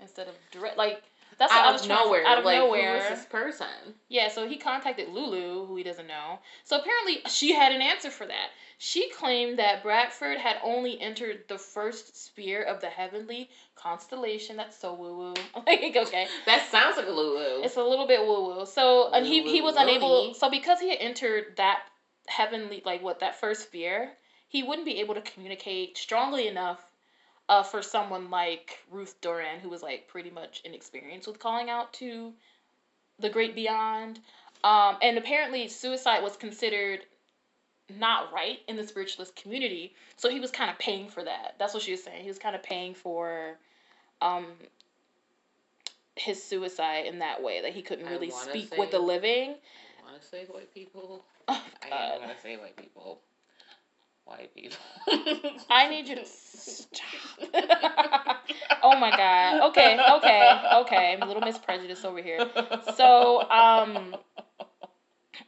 instead 0.01 0.29
of 0.29 0.35
direct? 0.51 0.79
Like 0.79 1.03
that's 1.39 1.53
out 1.53 1.75
of 1.75 1.87
trying 1.87 1.99
to- 1.99 2.05
nowhere. 2.05 2.27
Out 2.27 2.39
of 2.39 2.45
like, 2.45 2.59
nowhere. 2.59 2.99
Who 2.99 3.03
is 3.03 3.09
this 3.11 3.27
person? 3.27 3.95
Yeah, 4.09 4.29
so 4.29 4.49
he 4.49 4.57
contacted 4.57 5.09
Lulu, 5.09 5.67
who 5.67 5.77
he 5.77 5.83
doesn't 5.83 6.07
know. 6.07 6.41
So 6.65 6.79
apparently 6.79 7.21
she 7.29 7.53
had 7.53 7.73
an 7.73 7.81
answer 7.81 8.11
for 8.11 8.27
that. 8.27 8.51
She 8.79 9.11
claimed 9.11 9.59
that 9.59 9.83
Bradford 9.83 10.39
had 10.39 10.57
only 10.63 11.01
entered 11.01 11.45
the 11.49 11.59
first 11.59 12.17
sphere 12.17 12.63
of 12.63 12.81
the 12.81 12.89
heavenly 12.89 13.51
constellation. 13.75 14.57
That's 14.57 14.77
so 14.77 14.95
woo 14.95 15.17
woo. 15.17 15.35
like, 15.67 15.97
okay. 15.97 16.27
That 16.47 16.69
sounds 16.71 16.97
like 16.97 17.07
a 17.07 17.11
Lulu. 17.11 17.63
It's 17.65 17.77
a 17.77 17.83
little 17.83 18.07
bit 18.07 18.21
woo 18.21 18.57
woo. 18.57 18.67
So 18.67 19.11
and 19.13 19.27
he 19.27 19.43
he 19.51 19.63
was 19.63 19.77
unable 19.77 20.35
so 20.35 20.51
because 20.51 20.81
he 20.81 20.91
had 20.91 20.99
entered 21.01 21.57
that 21.57 21.83
heavenly 22.27 22.83
like 22.85 23.03
what 23.03 23.21
that 23.21 23.41
first 23.41 23.63
sphere, 23.63 24.13
he 24.49 24.63
wouldn't 24.63 24.87
be 24.87 25.01
able 25.01 25.15
to 25.15 25.23
communicate 25.23 25.99
strongly 25.99 26.49
enough 26.49 26.81
uh, 27.49 27.63
for 27.63 27.83
someone 27.83 28.31
like 28.31 28.79
Ruth 28.91 29.21
Doran, 29.21 29.61
who 29.61 29.69
was 29.69 29.83
like 29.83 30.09
pretty 30.09 30.31
much 30.31 30.63
inexperienced 30.65 31.27
with 31.27 31.39
calling 31.39 31.71
out 31.71 31.93
to 31.95 32.33
the 33.19 33.31
great 33.31 33.55
beyond. 33.55 34.21
Um, 34.65 34.97
and 35.03 35.19
apparently, 35.19 35.69
suicide 35.69 36.23
was 36.23 36.37
considered 36.37 37.01
not 37.97 38.33
right 38.33 38.59
in 38.69 38.77
the 38.77 38.87
spiritualist 38.87 39.35
community. 39.37 39.95
So 40.17 40.29
he 40.29 40.41
was 40.41 40.51
kind 40.51 40.71
of 40.71 40.79
paying 40.79 41.09
for 41.09 41.25
that. 41.25 41.55
That's 41.59 41.73
what 41.75 41.83
she 41.83 41.93
was 41.93 42.03
saying. 42.03 42.23
He 42.23 42.29
was 42.29 42.39
kind 42.39 42.55
of 42.55 42.63
paying 42.63 42.95
for 42.95 43.57
um, 44.21 44.47
his 46.17 46.43
suicide 46.43 47.07
in 47.07 47.21
that 47.21 47.43
way, 47.43 47.63
that 47.63 47.73
he 47.73 47.83
couldn't 47.83 48.07
really 48.07 48.31
speak 48.31 48.71
say- 48.71 48.79
with 48.79 48.91
the 48.91 48.99
living. 48.99 49.55
I 50.01 50.11
want 50.11 50.21
to 50.21 50.29
say 50.29 50.45
white 50.47 50.73
people. 50.73 51.25
Oh, 51.51 51.63
I 51.91 52.15
am 52.15 52.21
gonna 52.21 52.35
say 52.43 52.59
white 52.59 52.77
people. 52.77 53.23
White 54.27 54.55
people. 54.55 54.77
I 55.71 55.89
need 55.91 56.07
you 56.07 56.17
to 56.17 56.27
stop. 56.27 57.09
Oh 58.83 58.99
my 58.99 59.11
god. 59.11 59.71
Okay, 59.71 59.99
okay, 60.15 60.61
okay. 60.81 61.13
I'm 61.15 61.23
a 61.23 61.27
little 61.27 61.43
misprejudiced 61.43 62.05
over 62.05 62.23
here. 62.23 62.49
So, 62.97 63.49
um, 63.51 64.17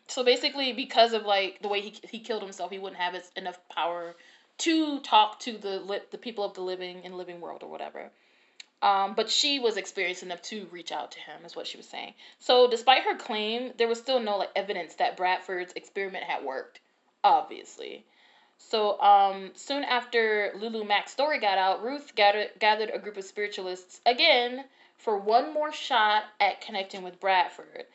so 0.08 0.24
basically, 0.24 0.72
because 0.72 1.12
of 1.12 1.24
like 1.24 1.60
the 1.62 1.68
way 1.68 1.80
he 1.80 1.94
he 2.08 2.20
killed 2.20 2.42
himself, 2.42 2.70
he 2.70 2.78
wouldn't 2.78 3.00
have 3.00 3.14
his, 3.14 3.30
enough 3.36 3.58
power 3.68 4.14
to 4.58 5.00
talk 5.00 5.40
to 5.40 5.56
the 5.56 5.80
li- 5.80 6.00
the 6.10 6.18
people 6.18 6.44
of 6.44 6.54
the 6.54 6.60
living 6.60 7.04
in 7.04 7.16
living 7.16 7.40
world 7.40 7.62
or 7.62 7.70
whatever. 7.70 8.10
Um, 8.82 9.14
but 9.14 9.28
she 9.28 9.58
was 9.58 9.76
experienced 9.76 10.22
enough 10.22 10.40
to 10.42 10.66
reach 10.70 10.90
out 10.90 11.12
to 11.12 11.18
him, 11.20 11.44
is 11.44 11.54
what 11.54 11.66
she 11.66 11.76
was 11.76 11.86
saying. 11.86 12.14
So, 12.38 12.68
despite 12.70 13.02
her 13.02 13.16
claim, 13.16 13.72
there 13.76 13.88
was 13.88 13.98
still 13.98 14.20
no 14.20 14.38
like 14.38 14.50
evidence 14.56 14.94
that 14.94 15.16
Bradford's 15.16 15.74
experiment 15.74 16.24
had 16.24 16.44
worked. 16.44 16.80
Obviously. 17.22 18.06
So, 18.62 19.00
um, 19.00 19.52
soon 19.54 19.84
after 19.84 20.52
Lulu 20.54 20.84
Mack's 20.84 21.12
story 21.12 21.40
got 21.40 21.56
out, 21.56 21.82
Ruth 21.82 22.14
gathered 22.14 22.50
gathered 22.58 22.90
a 22.90 22.98
group 22.98 23.16
of 23.16 23.24
spiritualists 23.24 24.00
again 24.04 24.64
for 24.98 25.16
one 25.16 25.54
more 25.54 25.72
shot 25.72 26.24
at 26.38 26.60
connecting 26.60 27.02
with 27.02 27.18
Bradford. 27.18 27.86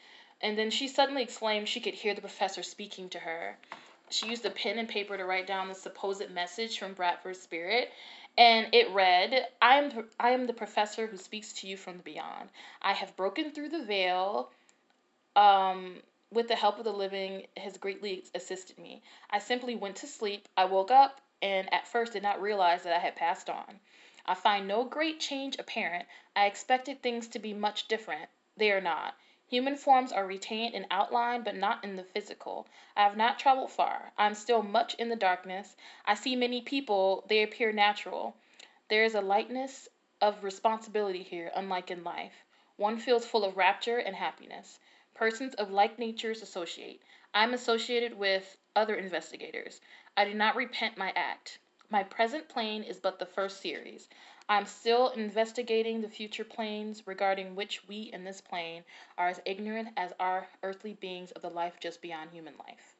And 0.42 0.58
then 0.58 0.72
she 0.72 0.88
suddenly 0.88 1.22
exclaimed 1.22 1.70
she 1.70 1.80
could 1.80 1.94
hear 1.94 2.14
the 2.16 2.22
professor 2.22 2.64
speaking 2.64 3.10
to 3.10 3.20
her. 3.20 3.58
She 4.10 4.28
used 4.28 4.46
a 4.46 4.50
pen 4.50 4.80
and 4.80 4.90
paper 4.90 5.16
to 5.16 5.24
write 5.24 5.48
down 5.48 5.68
the 5.68 5.76
supposed 5.76 6.30
message 6.32 6.80
from 6.80 6.94
Bradford's 6.94 7.42
spirit, 7.42 7.94
and 8.38 8.68
it 8.74 8.90
read, 8.90 9.48
"I 9.62 9.78
am 9.78 10.10
I 10.20 10.32
am 10.32 10.48
the 10.48 10.54
professor 10.54 11.06
who 11.08 11.18
speaks 11.18 11.54
to 11.54 11.68
you 11.68 11.78
from 11.78 11.98
the 11.98 12.04
beyond. 12.04 12.50
I 12.82 12.94
have 12.94 13.16
broken 13.16 13.52
through 13.52 13.70
the 13.70 13.84
veil. 13.84 14.52
Um, 15.36 16.02
with 16.32 16.48
the 16.48 16.56
help 16.56 16.78
of 16.78 16.84
the 16.84 16.94
living, 16.94 17.48
has 17.58 17.78
greatly 17.78 18.26
assisted 18.34 18.78
me. 18.78 19.04
I 19.30 19.40
simply 19.40 19.76
went 19.76 19.98
to 19.98 20.08
sleep. 20.08 20.48
I 20.58 20.66
woke 20.66 20.92
up 20.92 21.22
and 21.42 21.72
at 21.74 21.88
first 21.88 22.14
did 22.14 22.24
not 22.24 22.42
realize 22.42 22.84
that 22.84 22.96
I 22.96 23.00
had 23.00 23.16
passed 23.16 23.50
on. 23.50 23.80
I 24.26 24.34
find 24.34 24.68
no 24.68 24.84
great 24.84 25.20
change 25.20 25.58
apparent. 25.60 26.08
I 26.36 26.48
expected 26.48 27.02
things 27.02 27.28
to 27.28 27.40
be 27.40 27.54
much 27.54 27.88
different. 27.88 28.30
They 28.58 28.72
are 28.72 28.82
not. 28.82 29.16
Human 29.48 29.76
forms 29.76 30.12
are 30.12 30.26
retained 30.26 30.74
in 30.74 30.88
outline, 30.90 31.44
but 31.44 31.56
not 31.56 31.84
in 31.84 31.96
the 31.96 32.04
physical. 32.04 32.68
I 32.96 33.04
have 33.04 33.16
not 33.16 33.38
traveled 33.38 33.72
far. 33.72 34.12
I 34.18 34.26
am 34.26 34.34
still 34.34 34.64
much 34.64 34.96
in 34.96 35.10
the 35.10 35.16
darkness. 35.16 35.78
I 36.06 36.16
see 36.16 36.36
many 36.36 36.62
people, 36.62 37.24
they 37.28 37.44
appear 37.44 37.72
natural. 37.72 38.36
There 38.90 39.04
is 39.04 39.14
a 39.14 39.22
lightness 39.22 39.88
of 40.20 40.44
responsibility 40.44 41.22
here, 41.22 41.52
unlike 41.56 41.92
in 41.92 42.04
life. 42.04 42.44
One 42.78 42.98
feels 42.98 43.28
full 43.28 43.46
of 43.46 43.58
rapture 43.58 44.00
and 44.00 44.16
happiness. 44.16 44.80
Persons 45.16 45.56
of 45.56 45.72
like 45.72 45.98
natures 45.98 46.42
associate. 46.42 47.02
I 47.34 47.44
am 47.44 47.54
associated 47.54 48.18
with 48.18 48.58
other 48.76 48.96
investigators. 48.96 49.82
I 50.16 50.26
do 50.26 50.34
not 50.34 50.56
repent 50.56 50.98
my 50.98 51.12
act. 51.16 51.60
My 51.90 52.04
present 52.04 52.48
plane 52.50 52.84
is 52.84 52.98
but 52.98 53.18
the 53.20 53.26
first 53.26 53.62
series. 53.62 54.08
I 54.48 54.58
am 54.58 54.66
still 54.66 55.10
investigating 55.10 56.02
the 56.02 56.10
future 56.10 56.44
planes 56.44 57.08
regarding 57.08 57.56
which 57.56 57.88
we 57.88 58.12
in 58.14 58.24
this 58.24 58.42
plane 58.42 58.84
are 59.18 59.30
as 59.30 59.42
ignorant 59.46 59.90
as 59.98 60.14
are 60.20 60.48
earthly 60.62 60.94
beings 60.94 61.32
of 61.32 61.42
the 61.42 61.50
life 61.50 61.80
just 61.80 62.02
beyond 62.02 62.30
human 62.32 62.54
life. 62.60 62.96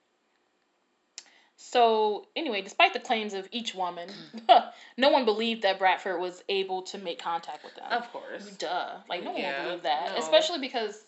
So, 1.58 2.28
anyway, 2.36 2.62
despite 2.62 2.94
the 2.94 3.00
claims 3.00 3.34
of 3.34 3.48
each 3.52 3.74
woman, 3.74 4.10
mm. 4.36 4.64
no 4.98 5.10
one 5.10 5.24
believed 5.24 5.62
that 5.62 5.80
Bradford 5.80 6.20
was 6.20 6.44
able 6.50 6.82
to 6.84 6.98
make 6.98 7.20
contact 7.20 7.64
with 7.64 7.76
them. 7.76 7.92
of 7.92 8.12
course. 8.12 8.50
Duh. 8.58 8.98
Like, 9.08 9.24
no 9.24 9.32
one 9.32 9.40
Yeah, 9.42 9.60
would 9.60 9.68
believe 9.68 9.84
that. 9.84 10.12
no. 10.12 10.18
Especially 10.18 10.60
because. 10.60 11.02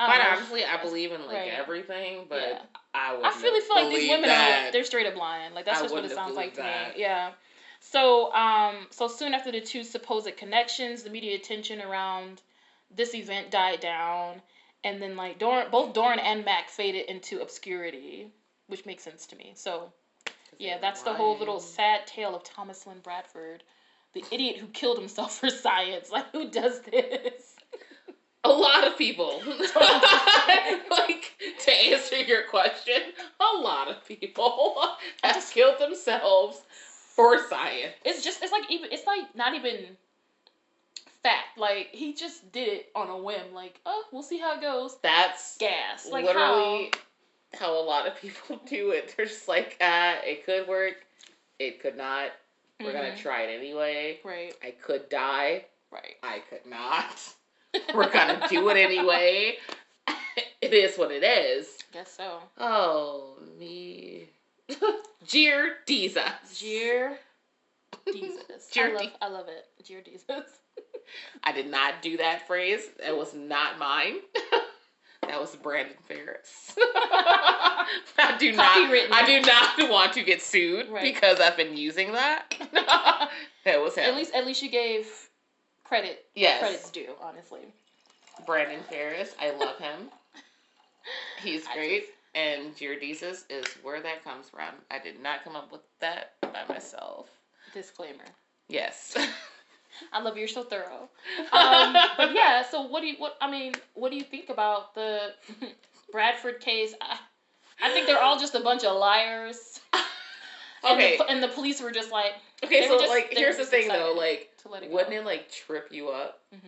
I 0.00 0.06
Quite 0.06 0.18
know. 0.18 0.30
honestly, 0.30 0.64
I 0.64 0.82
believe 0.82 1.12
in 1.12 1.26
like 1.26 1.36
Right. 1.36 1.52
everything, 1.52 2.24
but 2.26 2.40
Yeah. 2.40 2.62
I 2.94 3.14
would. 3.14 3.24
I 3.26 3.42
really 3.42 3.60
feel 3.60 3.76
like 3.76 3.94
these 3.94 4.08
women 4.08 4.30
are 4.30 4.72
they're 4.72 4.84
straight 4.84 5.06
up 5.06 5.14
lying. 5.14 5.52
Like 5.52 5.66
that's 5.66 5.78
I 5.78 5.82
just 5.82 5.94
what 5.94 6.06
it 6.06 6.12
sounds 6.12 6.36
like 6.36 6.54
to 6.54 6.62
me. 6.62 6.92
Yeah. 6.96 7.32
So 7.80 8.32
um 8.32 8.86
so 8.90 9.08
soon 9.08 9.34
after 9.34 9.52
the 9.52 9.60
two 9.60 9.84
supposed 9.84 10.34
connections, 10.38 11.02
the 11.02 11.10
media 11.10 11.34
attention 11.34 11.82
around 11.82 12.40
this 12.90 13.14
event 13.14 13.50
died 13.50 13.80
down, 13.80 14.40
and 14.84 15.02
then 15.02 15.18
like 15.18 15.38
Dorn, 15.38 15.66
both 15.70 15.92
Dorn 15.92 16.18
and 16.18 16.46
Mack 16.46 16.70
faded 16.70 17.10
into 17.10 17.42
obscurity, 17.42 18.32
which 18.68 18.86
makes 18.86 19.02
sense 19.04 19.26
to 19.26 19.36
me. 19.36 19.52
So 19.54 19.92
yeah, 20.58 20.78
that's 20.78 21.02
the 21.02 21.12
whole 21.12 21.36
little 21.36 21.60
sad 21.60 22.06
tale 22.06 22.34
of 22.34 22.42
Thomas 22.42 22.86
Lynn 22.86 23.00
Bradford, 23.00 23.62
the 24.14 24.24
idiot 24.30 24.56
who 24.56 24.66
killed 24.68 24.98
himself 24.98 25.34
for 25.40 25.50
science. 25.50 26.10
Like 26.10 26.30
who 26.32 26.50
does 26.50 26.80
this? 26.80 27.49
A 28.44 28.48
lot 28.48 28.86
of 28.86 28.96
people. 28.96 29.42
like 29.46 31.32
to 31.64 31.72
answer 31.72 32.16
your 32.16 32.44
question, 32.44 33.02
a 33.38 33.58
lot 33.58 33.88
of 33.88 34.04
people 34.06 34.76
have 35.22 35.50
killed 35.52 35.78
themselves 35.78 36.62
for 37.14 37.46
science. 37.48 37.92
It's 38.04 38.24
just 38.24 38.42
it's 38.42 38.52
like 38.52 38.70
even 38.70 38.90
it's 38.92 39.06
like 39.06 39.34
not 39.34 39.54
even 39.54 39.96
fact. 41.22 41.58
Like 41.58 41.88
he 41.92 42.14
just 42.14 42.50
did 42.52 42.68
it 42.68 42.86
on 42.94 43.10
a 43.10 43.18
whim. 43.18 43.52
Like 43.52 43.80
oh, 43.84 44.04
we'll 44.12 44.22
see 44.22 44.38
how 44.38 44.54
it 44.56 44.62
goes. 44.62 44.96
That's 45.02 45.58
Gas. 45.58 46.08
Like 46.10 46.24
literally 46.24 46.90
how? 47.58 47.78
a 47.78 47.82
lot 47.82 48.06
of 48.06 48.16
people 48.16 48.60
do 48.66 48.90
it. 48.92 49.14
They're 49.16 49.26
just 49.26 49.48
like, 49.48 49.76
ah, 49.80 50.16
it 50.24 50.46
could 50.46 50.66
work, 50.66 50.94
it 51.58 51.80
could 51.80 51.96
not. 51.96 52.30
We're 52.82 52.92
gonna 52.94 53.10
Mhm. 53.10 53.18
try 53.18 53.42
it 53.42 53.58
anyway. 53.58 54.20
Right. 54.24 54.54
I 54.62 54.70
could 54.70 55.10
die. 55.10 55.66
Right. 55.90 56.16
I 56.22 56.38
could 56.38 56.64
not. 56.64 57.34
We're 57.94 58.10
gonna 58.10 58.46
do 58.48 58.68
it 58.70 58.76
anyway. 58.76 59.56
it 60.60 60.72
is 60.72 60.96
what 60.96 61.10
it 61.10 61.22
is. 61.22 61.66
Guess 61.92 62.16
so. 62.16 62.38
Oh 62.58 63.36
me. 63.58 64.28
Jeer 65.26 65.76
Diza. 65.86 66.32
Jeer. 66.54 67.18
Jesus. 68.12 68.42
I 68.48 68.72
Jeer 68.72 68.94
love, 68.94 69.08
I 69.20 69.28
love 69.28 69.46
it. 69.48 69.66
Jeer 69.84 70.00
Jesus. 70.02 70.44
I 71.44 71.52
did 71.52 71.68
not 71.70 72.02
do 72.02 72.16
that 72.18 72.46
phrase. 72.46 72.82
That 73.04 73.16
was 73.16 73.34
not 73.34 73.78
mine. 73.78 74.16
that 75.22 75.40
was 75.40 75.54
Brandon 75.56 75.96
Ferris. 76.06 76.74
I 76.78 78.36
do 78.38 78.52
not. 78.52 78.76
I 79.12 79.24
do 79.26 79.40
not 79.40 79.90
want 79.90 80.12
to 80.14 80.22
get 80.22 80.40
sued 80.40 80.88
Right. 80.88 81.02
because 81.02 81.40
I've 81.40 81.56
been 81.56 81.76
using 81.76 82.12
that. 82.12 82.54
that 83.64 83.80
was 83.80 83.96
him. 83.96 84.04
At 84.04 84.16
least 84.16 84.34
at 84.34 84.46
least 84.46 84.62
you 84.62 84.70
gave 84.70 85.08
credit. 85.90 86.24
yes, 86.36 86.60
Credit's 86.60 86.90
due. 86.90 87.14
Honestly. 87.20 87.62
Brandon 88.46 88.80
Ferris. 88.88 89.34
I 89.40 89.50
love 89.50 89.76
him. 89.78 90.08
He's 91.42 91.66
great. 91.74 92.04
And 92.36 92.76
Giardisis 92.76 93.42
is 93.50 93.66
where 93.82 94.00
that 94.00 94.22
comes 94.22 94.48
from. 94.48 94.72
I 94.88 95.00
did 95.00 95.20
not 95.20 95.42
come 95.42 95.56
up 95.56 95.72
with 95.72 95.80
that 95.98 96.34
by 96.40 96.62
myself. 96.68 97.26
Disclaimer. 97.74 98.24
Yes. 98.68 99.16
I 100.12 100.22
love 100.22 100.36
you're 100.38 100.46
so 100.46 100.62
thorough. 100.62 101.08
Um, 101.52 101.96
but 102.16 102.32
yeah, 102.32 102.62
so 102.62 102.82
what 102.82 103.00
do 103.00 103.08
you 103.08 103.16
what 103.18 103.36
I 103.40 103.50
mean, 103.50 103.72
what 103.94 104.10
do 104.10 104.16
you 104.16 104.22
think 104.22 104.48
about 104.48 104.94
the 104.94 105.32
Bradford 106.12 106.60
case? 106.60 106.94
I, 107.00 107.18
I 107.82 107.90
think 107.90 108.06
they're 108.06 108.22
all 108.22 108.38
just 108.38 108.54
a 108.54 108.60
bunch 108.60 108.84
of 108.84 108.96
liars. 108.96 109.80
And 110.82 110.98
okay. 110.98 111.16
the, 111.18 111.26
and 111.26 111.42
the 111.42 111.48
police 111.48 111.80
were 111.80 111.90
just 111.90 112.10
like 112.10 112.32
Okay, 112.64 112.80
they 112.82 112.88
so 112.88 112.98
just- 112.98 113.08
like 113.10 113.28
here's 113.32 113.56
the 113.56 113.64
thing 113.64 113.88
though, 113.88 114.14
like 114.16 114.50
it 114.64 114.68
wouldn't 114.70 114.92
go. 114.92 114.98
it 114.98 115.24
like 115.24 115.50
trip 115.50 115.88
you 115.90 116.10
up 116.10 116.40
Mhm. 116.54 116.58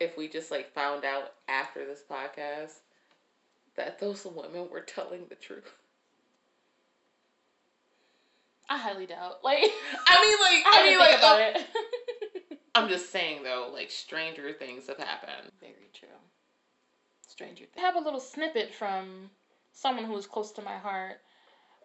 if 0.00 0.16
we 0.16 0.28
just 0.28 0.50
like 0.50 0.72
found 0.72 1.04
out 1.04 1.32
after 1.48 1.84
this 1.84 2.02
podcast 2.10 2.72
that 3.76 3.98
those 4.00 4.24
women 4.24 4.68
were 4.70 4.80
telling 4.80 5.26
the 5.28 5.36
truth? 5.36 5.72
I 8.68 8.76
highly 8.78 9.06
doubt. 9.06 9.42
Like 9.44 9.60
I 10.06 10.22
mean 10.22 10.36
like 10.40 10.64
I, 10.66 10.80
I, 10.82 10.86
mean 10.86 10.98
like 10.98 11.18
about 11.18 11.40
uh, 11.40 11.60
it. 12.50 12.58
I'm 12.74 12.88
just 12.88 13.10
saying 13.10 13.42
though, 13.42 13.70
like 13.72 13.90
stranger 13.90 14.52
things 14.52 14.88
have 14.88 14.98
happened. 14.98 15.50
Very 15.60 15.90
true. 15.94 16.08
Stranger 17.26 17.64
Things. 17.66 17.76
I 17.78 17.80
have 17.82 17.96
a 17.96 18.00
little 18.00 18.20
snippet 18.20 18.74
from 18.74 19.30
someone 19.72 20.04
who 20.04 20.16
is 20.16 20.26
close 20.26 20.50
to 20.52 20.62
my 20.62 20.76
heart 20.76 21.20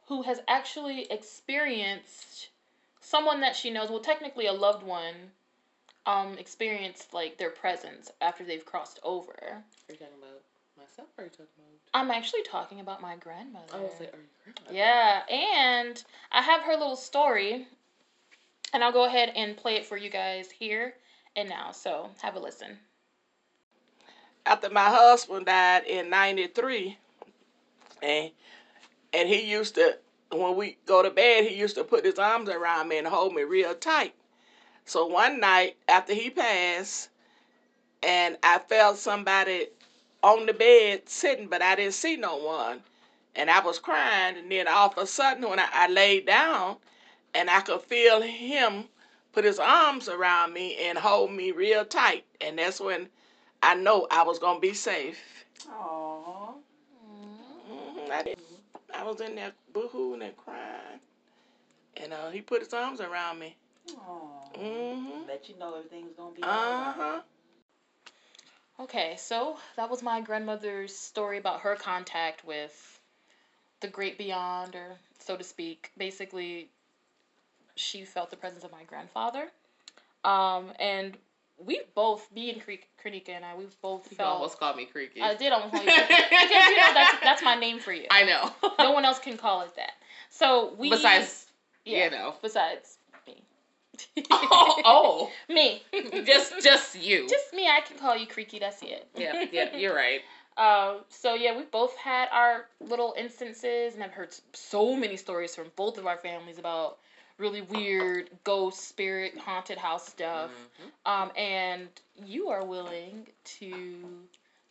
who 0.07 0.23
has 0.23 0.41
actually 0.47 1.07
experienced 1.11 2.49
someone 3.03 3.41
that 3.41 3.55
she 3.55 3.69
knows, 3.69 3.89
well, 3.89 3.99
technically 3.99 4.47
a 4.47 4.53
loved 4.53 4.83
one, 4.83 5.15
um, 6.05 6.37
experienced 6.37 7.13
like 7.13 7.37
their 7.37 7.49
presence 7.49 8.11
after 8.21 8.43
they've 8.43 8.65
crossed 8.65 8.99
over. 9.03 9.33
What 9.37 9.89
are 9.89 9.93
you 9.93 9.97
talking 9.97 10.17
about? 10.19 10.41
myself 10.77 11.07
or 11.17 11.23
are 11.23 11.25
you 11.25 11.29
talking 11.29 11.47
about? 11.57 11.99
I'm 11.99 12.11
actually 12.11 12.43
talking 12.43 12.79
about 12.79 13.01
my 13.01 13.15
grandmother. 13.17 13.65
I 13.73 13.79
was 13.79 13.93
like, 13.99 14.13
are 14.13 14.17
you 14.17 14.23
grandmother? 14.43 14.75
Yeah, 14.75 15.21
and 15.29 16.03
I 16.31 16.41
have 16.41 16.61
her 16.61 16.73
little 16.73 16.95
story, 16.95 17.67
and 18.73 18.83
I'll 18.83 18.91
go 18.91 19.05
ahead 19.05 19.31
and 19.35 19.55
play 19.55 19.75
it 19.75 19.85
for 19.85 19.97
you 19.97 20.09
guys 20.09 20.49
here 20.49 20.95
and 21.35 21.47
now. 21.49 21.71
So 21.71 22.09
have 22.21 22.35
a 22.35 22.39
listen. 22.39 22.77
after 24.45 24.69
my 24.69 24.89
husband 24.89 25.45
died 25.45 25.85
in 25.85 26.09
93 26.09 26.97
and 28.01 28.31
and 29.13 29.29
he 29.29 29.49
used 29.49 29.75
to 29.75 29.97
when 30.37 30.55
we 30.55 30.77
go 30.85 31.01
to 31.03 31.09
bed 31.09 31.45
he 31.45 31.55
used 31.55 31.75
to 31.75 31.83
put 31.83 32.05
his 32.05 32.19
arms 32.19 32.49
around 32.49 32.87
me 32.87 32.97
and 32.97 33.07
hold 33.07 33.33
me 33.33 33.43
real 33.43 33.75
tight 33.75 34.13
so 34.85 35.05
one 35.07 35.39
night 35.39 35.75
after 35.87 36.13
he 36.13 36.29
passed 36.29 37.09
and 38.01 38.37
i 38.43 38.59
felt 38.59 38.97
somebody 38.97 39.67
on 40.23 40.45
the 40.45 40.53
bed 40.53 41.07
sitting 41.07 41.47
but 41.47 41.61
i 41.61 41.75
didn't 41.75 41.93
see 41.93 42.15
no 42.15 42.37
one 42.37 42.81
and 43.35 43.49
i 43.49 43.59
was 43.59 43.79
crying 43.79 44.37
and 44.37 44.51
then 44.51 44.67
all 44.67 44.89
of 44.89 44.97
a 44.97 45.07
sudden 45.07 45.47
when 45.49 45.59
i, 45.59 45.67
I 45.73 45.87
laid 45.87 46.25
down 46.25 46.77
and 47.33 47.49
i 47.49 47.61
could 47.61 47.81
feel 47.81 48.21
him 48.21 48.85
put 49.33 49.45
his 49.45 49.59
arms 49.59 50.09
around 50.09 50.53
me 50.53 50.77
and 50.83 50.97
hold 50.97 51.31
me 51.31 51.51
real 51.51 51.85
tight 51.85 52.25
and 52.41 52.59
that's 52.59 52.79
when 52.79 53.09
I 53.63 53.75
know 53.75 54.07
I 54.11 54.23
was 54.23 54.39
gonna 54.39 54.59
be 54.59 54.73
safe. 54.73 55.45
Aww. 55.69 56.55
hmm 57.67 58.42
I, 58.93 59.03
was 59.03 59.21
in 59.21 59.35
there 59.35 59.51
boohooing 59.73 60.23
and 60.23 60.35
crying, 60.37 60.99
and 61.97 62.13
uh, 62.13 62.29
he 62.29 62.41
put 62.41 62.61
his 62.61 62.73
arms 62.73 63.01
around 63.01 63.39
me. 63.39 63.55
Aww. 63.89 64.57
hmm 64.57 65.27
Let 65.27 65.49
you 65.49 65.57
know 65.57 65.75
everything's 65.75 66.13
gonna 66.15 66.33
be 66.33 66.43
Uh 66.43 66.47
alright. 66.47 66.95
huh. 66.97 67.21
Okay, 68.79 69.15
so 69.17 69.57
that 69.75 69.89
was 69.89 70.01
my 70.01 70.19
grandmother's 70.21 70.95
story 70.95 71.37
about 71.37 71.61
her 71.61 71.75
contact 71.75 72.43
with 72.43 72.99
the 73.81 73.87
great 73.87 74.17
beyond, 74.17 74.75
or 74.75 74.97
so 75.19 75.37
to 75.37 75.43
speak. 75.43 75.91
Basically, 75.97 76.69
she 77.75 78.03
felt 78.05 78.29
the 78.29 78.37
presence 78.37 78.63
of 78.63 78.71
my 78.71 78.83
grandfather. 78.83 79.49
Um, 80.23 80.71
and 80.79 81.17
we 81.65 81.81
both, 81.95 82.31
me 82.33 82.51
and 82.51 82.61
Kre- 82.63 82.85
Krenika 83.03 83.29
and 83.29 83.45
I, 83.45 83.55
we've 83.55 83.75
both 83.81 84.09
You 84.11 84.17
felt. 84.17 84.35
almost 84.35 84.59
called 84.59 84.75
me 84.77 84.85
creaky. 84.85 85.21
I 85.21 85.35
did 85.35 85.51
almost 85.53 85.73
call 85.73 85.83
you 85.83 85.89
Krenika, 85.89 86.07
because 86.29 86.49
you 86.51 86.77
know 86.77 86.93
that's 86.93 87.19
that's 87.23 87.43
my 87.43 87.55
name 87.55 87.79
for 87.79 87.93
you. 87.93 88.05
I 88.11 88.23
know. 88.23 88.51
no 88.79 88.91
one 88.91 89.05
else 89.05 89.19
can 89.19 89.37
call 89.37 89.61
it 89.61 89.75
that. 89.75 89.91
So 90.29 90.73
we 90.77 90.89
Besides, 90.89 91.45
yeah, 91.85 92.05
you 92.05 92.11
know. 92.11 92.35
besides 92.41 92.97
me. 93.27 93.41
oh, 94.31 95.29
me. 95.49 95.81
oh. 95.93 96.21
just 96.25 96.53
just 96.63 96.95
you. 97.01 97.27
Just 97.27 97.53
me. 97.53 97.67
I 97.67 97.81
can 97.81 97.97
call 97.97 98.15
you 98.17 98.27
Creaky. 98.27 98.59
That's 98.59 98.81
it. 98.81 99.07
yeah, 99.15 99.45
yeah, 99.51 99.75
you're 99.75 99.95
right. 99.95 100.21
Um, 100.55 100.97
so 101.09 101.33
yeah, 101.33 101.57
we've 101.57 101.71
both 101.71 101.97
had 101.97 102.27
our 102.31 102.65
little 102.79 103.15
instances, 103.17 103.95
and 103.95 104.03
I've 104.03 104.11
heard 104.11 104.35
so 104.53 104.95
many 104.95 105.17
stories 105.17 105.55
from 105.55 105.71
both 105.75 105.97
of 105.97 106.05
our 106.05 106.17
families 106.17 106.59
about 106.59 106.99
really 107.37 107.61
weird 107.61 108.29
ghost, 108.43 108.87
spirit, 108.87 109.37
haunted 109.37 109.77
house 109.77 110.07
stuff. 110.07 110.51
Mhm. 110.51 111.11
Um, 111.11 111.31
and 111.35 111.89
you 112.25 112.49
are 112.49 112.63
willing 112.65 113.27
to 113.59 114.27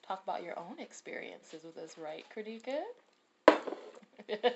talk 0.06 0.22
about 0.24 0.42
your 0.42 0.58
own 0.58 0.78
experiences 0.78 1.64
with 1.64 1.76
us, 1.76 1.96
right, 1.98 2.24
Crynieka? 2.34 2.82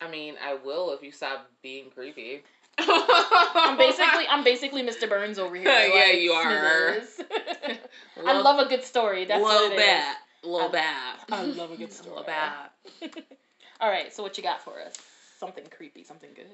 I 0.00 0.08
mean, 0.08 0.36
I 0.44 0.54
will 0.54 0.92
if 0.92 1.02
you 1.02 1.10
stop 1.10 1.50
being 1.62 1.90
creepy. 1.90 2.42
I'm 2.78 3.76
basically 3.76 4.26
I'm 4.28 4.44
basically 4.44 4.82
Mr. 4.82 5.08
Burns 5.08 5.38
over 5.38 5.56
here. 5.56 5.64
Yeah, 5.68 6.04
like 6.04 6.20
you 6.20 6.32
are. 6.32 7.00
I 8.26 8.40
love 8.40 8.64
a 8.64 8.68
good 8.68 8.84
story. 8.84 9.24
That's 9.24 9.42
what 9.42 9.72
it 9.72 9.74
is. 9.74 9.78
bit, 9.78 10.48
little 10.48 10.68
bit. 10.68 10.84
I 11.30 11.42
love 11.42 11.72
a 11.72 11.76
good 11.76 11.92
story. 11.92 12.16
Little 12.16 12.32
bit. 13.00 13.24
All 13.80 13.90
right, 13.90 14.12
so 14.12 14.22
what 14.22 14.36
you 14.36 14.42
got 14.44 14.62
for 14.62 14.80
us? 14.80 14.94
Something 15.38 15.64
creepy, 15.70 16.04
something 16.04 16.30
good. 16.34 16.46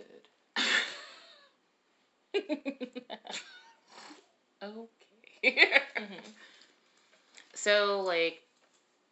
Okay. 4.63 5.81
Mhm. 5.97 6.35
So 7.55 8.01
like, 8.03 8.43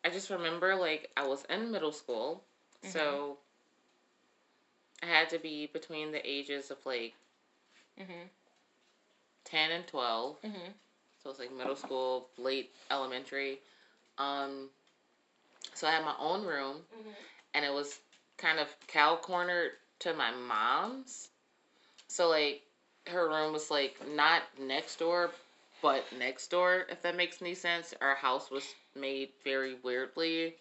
I 0.04 0.10
just 0.10 0.30
remember 0.30 0.76
like 0.76 1.10
I 1.16 1.26
was 1.26 1.44
in 1.50 1.70
middle 1.72 1.92
school, 1.92 2.44
so 2.82 3.38
I 5.02 5.06
had 5.06 5.28
to 5.30 5.38
be 5.38 5.66
between 5.66 6.12
the 6.12 6.26
ages 6.28 6.70
of 6.70 6.84
like 6.86 7.14
Mhm. 7.98 8.30
ten 9.44 9.70
and 9.70 9.86
twelve. 9.86 10.40
Mhm. 10.42 10.74
So 11.22 11.30
it's 11.30 11.38
like 11.38 11.52
middle 11.52 11.76
school, 11.76 12.28
late 12.36 12.72
elementary. 12.90 13.60
Um, 14.18 14.70
so 15.74 15.86
I 15.86 15.92
had 15.92 16.04
my 16.04 16.16
own 16.18 16.44
room, 16.44 16.86
Mhm. 16.92 17.14
and 17.54 17.64
it 17.64 17.72
was 17.72 18.00
kind 18.38 18.58
of 18.60 18.68
cow 18.88 19.16
cornered 19.16 19.72
to 20.00 20.14
my 20.14 20.30
mom's. 20.30 21.31
So 22.12 22.28
like 22.28 22.60
her 23.06 23.26
room 23.26 23.54
was 23.54 23.70
like 23.70 23.96
not 24.14 24.42
next 24.60 24.98
door, 24.98 25.30
but 25.80 26.04
next 26.18 26.48
door. 26.48 26.84
If 26.90 27.00
that 27.00 27.16
makes 27.16 27.40
any 27.40 27.54
sense. 27.54 27.94
Our 28.02 28.14
house 28.14 28.50
was 28.50 28.64
made 28.94 29.30
very 29.44 29.76
weirdly. 29.82 30.56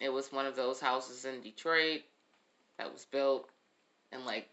It 0.00 0.10
was 0.10 0.32
one 0.32 0.46
of 0.46 0.56
those 0.56 0.80
houses 0.80 1.26
in 1.26 1.42
Detroit 1.42 2.00
that 2.78 2.90
was 2.90 3.04
built 3.04 3.50
in 4.10 4.24
like 4.24 4.48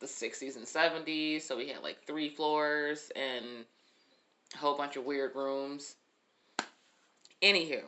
the 0.00 0.06
60s 0.06 0.56
and 0.56 0.66
70s. 0.66 1.42
So 1.42 1.56
we 1.56 1.68
had 1.68 1.82
like 1.82 2.04
three 2.06 2.28
floors 2.28 3.10
and 3.16 3.64
a 4.54 4.58
whole 4.58 4.76
bunch 4.76 4.96
of 4.96 5.06
weird 5.06 5.34
rooms. 5.34 5.94
Anywho, 7.40 7.80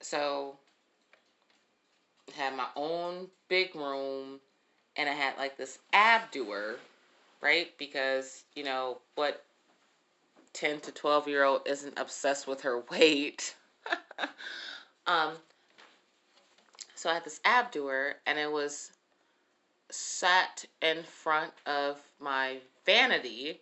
so 0.00 0.56
I 2.32 2.40
had 2.40 2.56
my 2.56 2.68
own 2.76 3.26
big 3.48 3.74
room 3.74 4.38
and 4.96 5.08
I 5.08 5.14
had 5.14 5.36
like 5.36 5.56
this 5.56 5.80
Ab 5.92 6.30
Doer, 6.30 6.76
right? 7.42 7.68
Because, 7.78 8.44
you 8.54 8.64
know, 8.64 8.98
what 9.16 9.44
10 10.52 10.80
to 10.80 10.92
12 10.92 11.28
year 11.28 11.44
old 11.44 11.62
isn't 11.66 11.98
obsessed 11.98 12.46
with 12.46 12.62
her 12.62 12.80
weight. 12.90 13.54
um 15.06 15.32
so 16.94 17.10
I 17.10 17.14
had 17.14 17.24
this 17.24 17.40
Ab 17.44 17.72
Doer 17.72 18.14
and 18.26 18.38
it 18.38 18.50
was 18.50 18.92
sat 19.90 20.64
in 20.80 21.02
front 21.02 21.52
of 21.66 22.00
my 22.20 22.58
vanity 22.86 23.60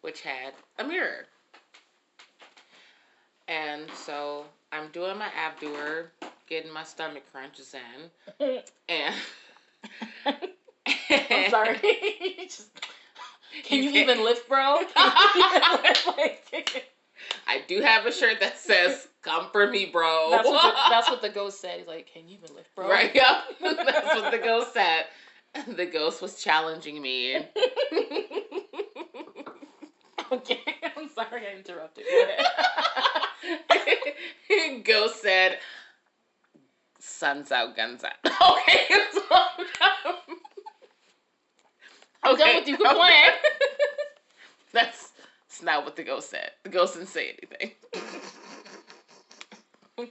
which 0.00 0.22
had 0.22 0.54
a 0.78 0.84
mirror. 0.84 1.26
And 3.48 3.90
so 3.90 4.46
I'm 4.72 4.88
doing 4.92 5.18
my 5.18 5.28
Ab 5.36 5.58
Doer, 5.60 6.10
getting 6.48 6.72
my 6.72 6.84
stomach 6.84 7.24
crunches 7.32 7.74
in, 7.74 8.60
and 8.88 9.14
I'm 11.10 11.50
sorry. 11.50 11.78
Just- 12.42 12.68
can 13.64 13.82
you, 13.82 13.90
can't- 13.90 14.08
even 14.08 14.24
lift, 14.24 14.48
bro? 14.48 14.78
Can 14.94 15.12
you 15.36 15.44
even 15.44 15.82
lift? 15.82 16.06
Like- 16.06 16.86
I 17.46 17.62
do 17.66 17.80
have 17.82 18.06
a 18.06 18.12
shirt 18.12 18.38
that 18.40 18.58
says 18.58 19.08
"Come 19.22 19.48
for 19.52 19.66
me, 19.66 19.86
bro." 19.86 20.28
that's, 20.30 20.48
what 20.48 20.62
the, 20.62 20.72
that's 20.90 21.10
what 21.10 21.20
the 21.22 21.28
ghost 21.34 21.60
said. 21.60 21.78
He's 21.78 21.88
like, 21.88 22.06
can 22.12 22.28
you 22.28 22.38
even 22.42 22.54
lift, 22.56 22.74
bro? 22.74 22.88
right. 22.88 23.12
Yep. 23.14 23.44
That's 23.60 24.20
what 24.20 24.30
the 24.30 24.38
ghost 24.38 24.72
said. 24.72 25.04
The 25.66 25.84
ghost 25.86 26.22
was 26.22 26.40
challenging 26.42 27.02
me. 27.02 27.36
okay, 30.32 30.60
I'm 30.96 31.08
sorry 31.12 31.46
I 31.48 31.56
interrupted. 31.56 32.04
Go 32.08 32.24
ahead. 33.68 34.84
ghost 34.84 35.20
said, 35.22 35.58
"Sun's 37.00 37.50
out, 37.50 37.74
guns 37.76 38.04
out." 38.04 38.12
Okay. 38.24 38.86
so- 39.12 40.36
I'm 42.30 42.38
done 42.38 42.56
with 42.56 42.68
you. 42.68 42.76
Quit 42.76 42.96
playing. 42.96 43.30
That's, 44.72 45.12
that's 45.48 45.62
not 45.62 45.84
what 45.84 45.96
the 45.96 46.04
ghost 46.04 46.30
said. 46.30 46.52
The 46.62 46.68
ghost 46.68 46.94
didn't 46.94 47.08
say 47.08 47.36
anything. 47.36 47.72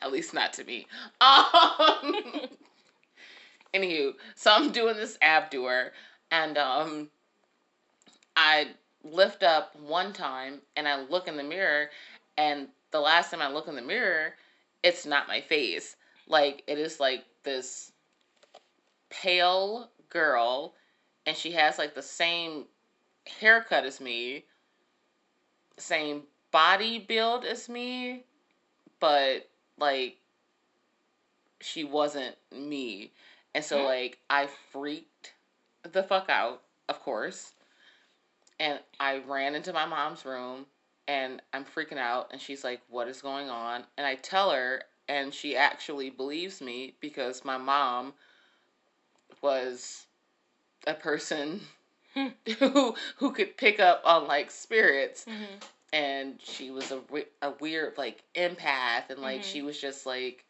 At 0.00 0.12
least 0.12 0.34
not 0.34 0.52
to 0.54 0.64
me. 0.64 0.86
Um, 1.20 2.14
anywho, 3.74 4.12
so 4.36 4.52
I'm 4.52 4.70
doing 4.70 4.96
this 4.96 5.16
Ab 5.22 5.50
Doer, 5.50 5.92
and 6.30 6.58
um, 6.58 7.08
I 8.36 8.68
lift 9.02 9.42
up 9.42 9.74
one 9.80 10.12
time, 10.12 10.60
and 10.76 10.86
I 10.86 11.00
look 11.00 11.26
in 11.26 11.38
the 11.38 11.42
mirror, 11.42 11.88
and 12.36 12.68
the 12.90 13.00
last 13.00 13.30
time 13.30 13.40
I 13.40 13.50
look 13.50 13.66
in 13.66 13.76
the 13.76 13.82
mirror, 13.82 14.34
it's 14.82 15.06
not 15.06 15.26
my 15.26 15.40
face. 15.40 15.96
Like 16.26 16.62
it 16.66 16.78
is 16.78 17.00
like 17.00 17.24
this 17.44 17.92
pale 19.10 19.90
girl, 20.10 20.74
and 21.28 21.36
she 21.36 21.52
has 21.52 21.76
like 21.76 21.94
the 21.94 22.00
same 22.00 22.64
haircut 23.26 23.84
as 23.84 24.00
me, 24.00 24.46
same 25.76 26.22
body 26.50 26.98
build 26.98 27.44
as 27.44 27.68
me, 27.68 28.24
but 28.98 29.46
like 29.78 30.16
she 31.60 31.84
wasn't 31.84 32.34
me. 32.50 33.12
And 33.54 33.62
so 33.62 33.76
mm-hmm. 33.76 33.84
like 33.84 34.18
I 34.30 34.48
freaked 34.72 35.34
the 35.92 36.02
fuck 36.02 36.30
out, 36.30 36.62
of 36.88 36.98
course. 37.00 37.52
And 38.58 38.80
I 38.98 39.18
ran 39.28 39.54
into 39.54 39.74
my 39.74 39.84
mom's 39.84 40.24
room 40.24 40.64
and 41.06 41.42
I'm 41.52 41.66
freaking 41.66 41.98
out 41.98 42.30
and 42.32 42.40
she's 42.40 42.64
like, 42.64 42.80
"What 42.88 43.06
is 43.06 43.20
going 43.20 43.50
on?" 43.50 43.84
And 43.98 44.06
I 44.06 44.14
tell 44.14 44.50
her 44.50 44.82
and 45.08 45.34
she 45.34 45.58
actually 45.58 46.08
believes 46.08 46.62
me 46.62 46.94
because 47.00 47.44
my 47.44 47.58
mom 47.58 48.14
was 49.42 50.06
a 50.86 50.94
person 50.94 51.60
Hmm. 52.14 52.28
who 52.58 52.94
who 53.18 53.32
could 53.32 53.56
pick 53.58 53.78
up 53.80 54.00
on 54.04 54.26
like 54.26 54.50
spirits 54.50 55.26
Mhm. 55.28 55.62
and 55.92 56.40
she 56.42 56.70
was 56.70 56.90
a, 56.90 57.00
a 57.42 57.50
weird 57.60 57.98
like 57.98 58.24
empath 58.34 59.10
and 59.10 59.20
like 59.20 59.40
Mhm. 59.42 59.44
she 59.44 59.62
was 59.62 59.78
just 59.78 60.06
like 60.06 60.44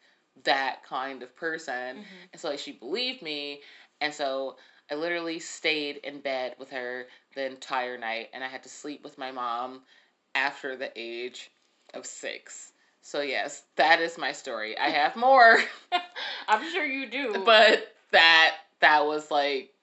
that 0.45 0.83
kind 0.85 1.21
of 1.21 1.35
person 1.35 1.97
Mhm. 1.97 2.29
and 2.31 2.41
so 2.41 2.49
like 2.49 2.59
she 2.59 2.71
believed 2.71 3.21
me 3.21 3.61
and 3.99 4.13
so 4.13 4.55
i 4.89 4.95
literally 4.95 5.37
stayed 5.39 5.97
in 5.97 6.21
bed 6.21 6.55
with 6.57 6.69
her 6.69 7.07
the 7.35 7.45
entire 7.45 7.97
night 7.97 8.29
and 8.33 8.41
i 8.41 8.47
had 8.47 8.63
to 8.63 8.69
sleep 8.69 9.03
with 9.03 9.17
my 9.17 9.31
mom 9.31 9.81
after 10.35 10.77
the 10.77 10.91
age 10.95 11.51
of 11.93 12.05
six 12.05 12.71
so 13.01 13.19
yes 13.19 13.63
that 13.75 13.99
is 13.99 14.17
my 14.17 14.31
story 14.31 14.77
i 14.77 14.89
have 14.89 15.15
more 15.27 15.59
I'm 16.47 16.63
sure 16.71 16.85
you 16.85 17.09
do. 17.09 17.43
but 17.45 17.93
that 18.11 18.55
that 18.79 19.05
was 19.05 19.29
like 19.29 19.73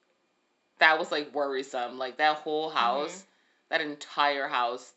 that 0.79 0.97
was 0.99 1.11
like 1.11 1.33
worrisome 1.33 1.97
like 1.97 2.17
that 2.17 2.37
whole 2.37 2.69
house 2.69 3.23
that 3.69 3.81
entire 3.81 4.47
house 4.47 4.93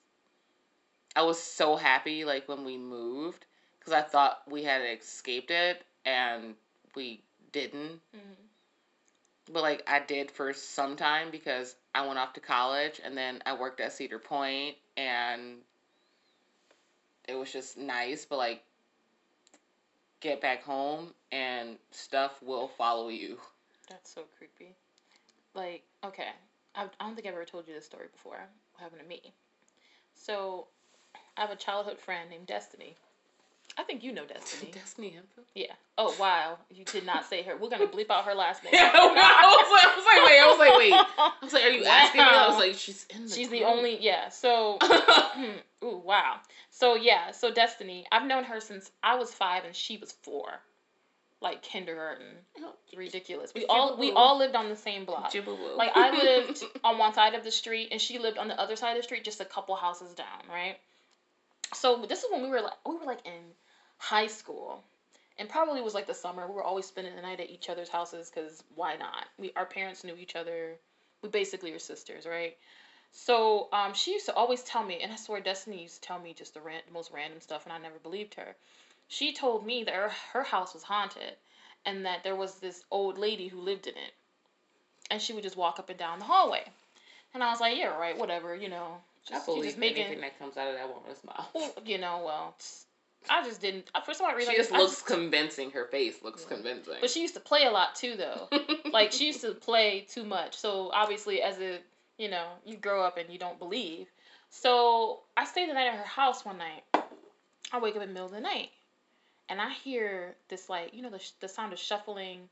i 1.16 1.22
was 1.22 1.40
so 1.40 1.76
happy 1.76 2.24
like 2.24 2.48
when 2.48 2.64
we 2.64 2.76
moved 2.76 3.46
because 3.78 3.92
i 3.92 4.00
thought 4.02 4.42
we 4.48 4.62
had 4.64 4.82
escaped 4.82 5.50
it 5.50 5.84
and 6.04 6.54
we 6.94 7.22
didn't 7.52 8.00
Mhm. 8.14 8.36
but 9.52 9.62
like 9.62 9.82
i 9.86 9.98
did 10.00 10.30
for 10.30 10.52
some 10.52 10.96
time 10.96 11.30
because 11.30 11.76
i 11.94 12.06
went 12.06 12.18
off 12.18 12.32
to 12.34 12.40
college 12.40 13.00
and 13.04 13.16
then 13.16 13.42
i 13.46 13.52
worked 13.54 13.80
at 13.80 13.92
cedar 13.92 14.18
point 14.18 14.76
and 14.96 15.58
it 17.28 17.34
was 17.34 17.52
just 17.52 17.76
nice 17.76 18.24
but 18.24 18.36
like 18.38 18.62
get 20.20 20.40
back 20.40 20.62
home 20.62 21.14
and 21.32 21.78
stuff 21.90 22.42
will 22.42 22.68
follow 22.68 23.08
you 23.08 23.38
That's 23.88 24.12
so 24.14 24.22
creepy. 24.38 24.74
Like, 25.54 25.82
okay, 26.04 26.28
I, 26.74 26.84
I 26.84 27.06
don't 27.06 27.14
think 27.14 27.26
I've 27.26 27.34
ever 27.34 27.44
told 27.44 27.66
you 27.66 27.74
this 27.74 27.86
story 27.86 28.06
before. 28.12 28.38
What 28.72 28.82
happened 28.82 29.02
to 29.02 29.08
me? 29.08 29.34
So, 30.14 30.68
I 31.36 31.40
have 31.40 31.50
a 31.50 31.56
childhood 31.56 31.98
friend 31.98 32.30
named 32.30 32.46
Destiny. 32.46 32.96
I 33.78 33.82
think 33.82 34.02
you 34.02 34.12
know 34.12 34.24
Destiny. 34.26 34.70
destiny 34.74 35.10
Hemphill? 35.10 35.44
yeah. 35.54 35.72
Oh 35.96 36.14
wow, 36.18 36.58
you 36.70 36.84
did 36.84 37.06
not 37.06 37.24
say 37.24 37.42
her. 37.42 37.56
We're 37.56 37.70
gonna 37.70 37.86
bleep 37.86 38.10
out 38.10 38.24
her 38.24 38.34
last 38.34 38.64
name. 38.64 38.72
Yeah, 38.74 38.90
I 38.92 39.46
was, 39.46 39.72
like, 39.72 39.86
I 39.86 39.96
was 39.96 40.06
like, 40.06 40.26
wait, 40.26 40.38
I 40.38 40.46
was 40.46 40.58
like, 40.58 40.76
wait. 40.76 40.92
I 40.92 41.32
was 41.42 41.52
like, 41.52 41.64
are 41.64 41.68
you 41.68 41.84
asking 41.84 42.20
me? 42.20 42.26
I 42.26 42.48
was 42.48 42.58
like, 42.58 42.74
she's 42.74 43.06
in 43.14 43.26
the 43.26 43.34
She's 43.34 43.48
the 43.48 43.64
only 43.64 43.98
yeah. 44.00 44.28
So, 44.28 44.78
hmm, 44.82 45.84
ooh 45.84 46.02
wow. 46.04 46.36
So 46.70 46.94
yeah. 46.94 47.30
So 47.32 47.52
Destiny, 47.52 48.06
I've 48.12 48.26
known 48.26 48.44
her 48.44 48.60
since 48.60 48.90
I 49.02 49.16
was 49.16 49.32
five 49.32 49.64
and 49.64 49.74
she 49.74 49.98
was 49.98 50.12
four, 50.12 50.60
like 51.40 51.62
kindergarten. 51.62 52.26
Ridiculous. 52.96 53.52
We 53.54 53.66
all 53.66 53.96
we 53.96 54.12
all 54.12 54.38
lived 54.38 54.54
on 54.54 54.68
the 54.68 54.76
same 54.76 55.04
block. 55.04 55.32
Like 55.76 55.92
I 55.94 56.10
lived 56.10 56.62
on 56.84 56.98
one 56.98 57.14
side 57.14 57.34
of 57.34 57.44
the 57.44 57.50
street 57.50 57.88
and 57.92 58.00
she 58.00 58.18
lived 58.18 58.38
on 58.38 58.48
the 58.48 58.58
other 58.60 58.76
side 58.76 58.92
of 58.92 58.96
the 58.98 59.02
street, 59.02 59.24
just 59.24 59.40
a 59.40 59.44
couple 59.44 59.74
houses 59.76 60.14
down, 60.14 60.42
right? 60.48 60.76
So 61.74 62.04
this 62.08 62.20
is 62.20 62.30
when 62.30 62.42
we 62.42 62.48
were 62.48 62.60
like 62.60 62.86
we 62.86 62.96
were 62.96 63.04
like 63.04 63.24
in 63.24 63.54
high 63.98 64.26
school, 64.26 64.82
and 65.38 65.48
probably 65.48 65.80
was 65.82 65.94
like 65.94 66.06
the 66.06 66.14
summer. 66.14 66.46
We 66.46 66.54
were 66.54 66.64
always 66.64 66.86
spending 66.86 67.14
the 67.16 67.22
night 67.22 67.40
at 67.40 67.50
each 67.50 67.68
other's 67.68 67.88
houses 67.88 68.30
because 68.34 68.62
why 68.74 68.96
not? 68.96 69.26
We 69.38 69.52
our 69.56 69.66
parents 69.66 70.04
knew 70.04 70.16
each 70.16 70.36
other. 70.36 70.76
We 71.22 71.28
basically 71.28 71.72
were 71.72 71.78
sisters, 71.78 72.26
right? 72.26 72.56
So 73.12 73.68
um, 73.72 73.92
she 73.94 74.12
used 74.12 74.26
to 74.26 74.34
always 74.34 74.62
tell 74.62 74.84
me, 74.84 75.00
and 75.02 75.12
I 75.12 75.16
swear 75.16 75.40
Destiny 75.40 75.82
used 75.82 75.96
to 75.96 76.00
tell 76.00 76.18
me 76.18 76.32
just 76.32 76.54
the 76.54 76.60
ran- 76.60 76.82
most 76.92 77.10
random 77.12 77.40
stuff, 77.40 77.64
and 77.64 77.72
I 77.72 77.78
never 77.78 77.98
believed 77.98 78.34
her. 78.34 78.54
She 79.10 79.32
told 79.32 79.66
me 79.66 79.82
that 79.82 79.94
her, 79.94 80.10
her 80.32 80.44
house 80.44 80.72
was 80.72 80.84
haunted, 80.84 81.34
and 81.84 82.06
that 82.06 82.22
there 82.22 82.36
was 82.36 82.60
this 82.60 82.84
old 82.92 83.18
lady 83.18 83.48
who 83.48 83.60
lived 83.60 83.88
in 83.88 83.94
it, 83.96 84.14
and 85.10 85.20
she 85.20 85.32
would 85.32 85.42
just 85.42 85.56
walk 85.56 85.80
up 85.80 85.90
and 85.90 85.98
down 85.98 86.20
the 86.20 86.24
hallway. 86.24 86.62
And 87.34 87.42
I 87.42 87.50
was 87.50 87.60
like, 87.60 87.76
yeah, 87.76 87.88
right, 87.88 88.16
whatever, 88.16 88.54
you 88.54 88.68
know. 88.68 88.98
I 89.28 89.32
Just, 89.32 89.46
she's 89.46 89.46
believe 89.46 89.64
just 89.64 89.78
making, 89.78 90.04
anything 90.04 90.20
that 90.20 90.38
comes 90.38 90.56
out 90.56 90.68
of 90.68 90.74
that 90.76 90.88
woman's 90.88 91.24
mouth. 91.24 91.76
you 91.84 91.98
know, 91.98 92.22
well, 92.24 92.54
I 93.28 93.42
just 93.44 93.60
didn't. 93.60 93.90
For 94.04 94.14
some 94.14 94.32
reason, 94.32 94.52
She 94.54 94.56
just 94.58 94.72
I 94.72 94.78
looks 94.78 95.02
convincing. 95.02 95.72
Her 95.72 95.86
face 95.86 96.22
looks 96.22 96.46
Yeah. 96.48 96.54
convincing. 96.54 96.94
But 97.00 97.10
she 97.10 97.20
used 97.20 97.34
to 97.34 97.40
play 97.40 97.64
a 97.64 97.70
lot 97.72 97.96
too, 97.96 98.14
though. 98.16 98.48
like 98.92 99.10
she 99.10 99.26
used 99.26 99.40
to 99.40 99.54
play 99.54 100.06
too 100.08 100.24
much. 100.24 100.56
So 100.56 100.90
obviously, 100.94 101.42
as 101.42 101.58
a 101.58 101.80
you 102.16 102.30
know, 102.30 102.46
you 102.64 102.76
grow 102.76 103.02
up 103.02 103.16
and 103.18 103.28
you 103.28 103.38
don't 103.40 103.58
believe. 103.58 104.06
So 104.50 105.20
I 105.36 105.44
stayed 105.44 105.68
the 105.68 105.74
night 105.74 105.88
at 105.88 105.94
her 105.98 106.04
house 106.04 106.44
one 106.44 106.58
night. 106.58 106.84
I 107.72 107.78
wake 107.80 107.96
up 107.96 108.02
in 108.02 108.08
the 108.08 108.14
middle 108.14 108.26
of 108.26 108.32
the 108.32 108.40
night, 108.40 108.70
and 109.50 109.60
I 109.60 109.70
hear 109.70 110.36
this 110.48 110.70
like 110.70 110.94
you 110.94 111.02
know 111.02 111.10
the 111.10 111.20
the 111.40 111.48
sound 111.48 111.72
of 111.72 111.78
shuffling 111.78 112.48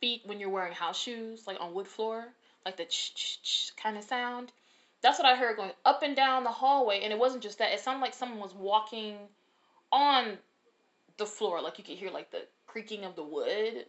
feet 0.00 0.22
when 0.24 0.40
you're 0.40 0.48
wearing 0.50 0.72
house 0.72 0.98
shoes, 1.00 1.46
like 1.46 1.58
on 1.60 1.74
wood 1.74 1.86
floor, 1.86 2.26
like 2.64 2.76
the 2.76 2.84
ch 2.86 3.14
ch 3.14 3.42
ch 3.42 3.76
kind 3.76 3.96
of 3.96 4.02
sound. 4.02 4.50
That's 5.02 5.18
what 5.18 5.26
I 5.26 5.36
heard 5.36 5.56
going 5.56 5.72
up 5.84 6.02
and 6.02 6.16
down 6.16 6.44
the 6.44 6.50
hallway, 6.50 7.00
and 7.02 7.12
it 7.12 7.18
wasn't 7.18 7.42
just 7.42 7.58
that. 7.58 7.72
It 7.72 7.80
sounded 7.80 8.00
like 8.00 8.14
someone 8.14 8.40
was 8.40 8.54
walking 8.54 9.16
on 9.92 10.38
the 11.18 11.26
floor, 11.26 11.60
like 11.60 11.78
you 11.78 11.84
could 11.84 11.96
hear 11.96 12.10
like 12.10 12.30
the 12.30 12.46
creaking 12.66 13.04
of 13.04 13.14
the 13.14 13.22
wood. 13.22 13.86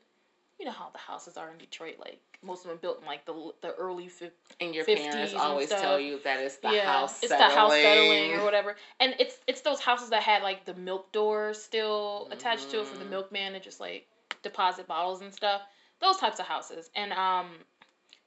You 0.64 0.70
know 0.70 0.76
how 0.76 0.92
the 0.94 0.98
houses 1.00 1.36
are 1.36 1.52
in 1.52 1.58
Detroit, 1.58 1.96
like 2.00 2.22
most 2.42 2.64
of 2.64 2.70
them 2.70 2.78
built 2.82 3.02
in 3.02 3.06
like 3.06 3.26
the 3.26 3.52
the 3.62 3.74
early 3.74 4.08
50s. 4.08 4.32
and 4.62 4.74
your 4.74 4.86
50s 4.86 5.12
parents 5.12 5.34
always 5.34 5.68
tell 5.68 6.00
you 6.00 6.22
that 6.24 6.40
it's 6.40 6.56
the 6.56 6.70
yeah, 6.70 6.86
house 6.86 7.20
it's 7.22 7.28
settling. 7.28 7.50
the 7.50 7.56
house 7.56 7.74
settling 7.82 8.32
or 8.32 8.44
whatever. 8.46 8.78
And 9.02 9.14
it's 9.20 9.36
it's 9.46 9.60
those 9.60 9.82
houses 9.82 10.12
that 10.12 10.24
had 10.24 10.42
like 10.42 10.64
the 10.64 10.74
milk 10.74 11.12
door 11.12 11.54
still 11.54 12.30
attached 12.32 12.72
to 12.72 12.80
it 12.80 12.88
for 12.88 12.96
the 12.96 13.04
Mhm. 13.04 13.10
milkman 13.10 13.52
to 13.54 13.60
just 13.60 13.82
like 13.82 14.08
deposit 14.42 14.88
bottles 14.88 15.20
and 15.22 15.34
stuff. 15.34 15.64
Those 16.00 16.16
types 16.16 16.40
of 16.40 16.46
houses. 16.46 16.90
And 16.96 17.12
um 17.12 17.48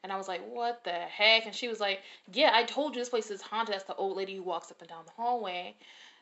and 0.03 0.13
I 0.13 0.17
was 0.17 0.29
like, 0.29 0.43
"What 0.47 0.85
the 0.85 0.93
heck?" 0.93 1.47
And 1.47 1.55
she 1.55 1.69
was 1.69 1.81
like, 1.81 2.03
"Yeah, 2.33 2.51
I 2.53 2.65
told 2.65 2.95
you 2.95 3.01
this 3.01 3.09
place 3.09 3.31
is 3.31 3.41
haunted. 3.41 3.75
That's 3.75 3.85
the 3.85 3.95
old 3.97 4.15
lady 4.19 4.37
who 4.37 4.43
walks 4.43 4.71
up 4.71 4.81
and 4.83 4.89
down 4.91 5.07
the 5.07 5.13
hallway." 5.13 5.75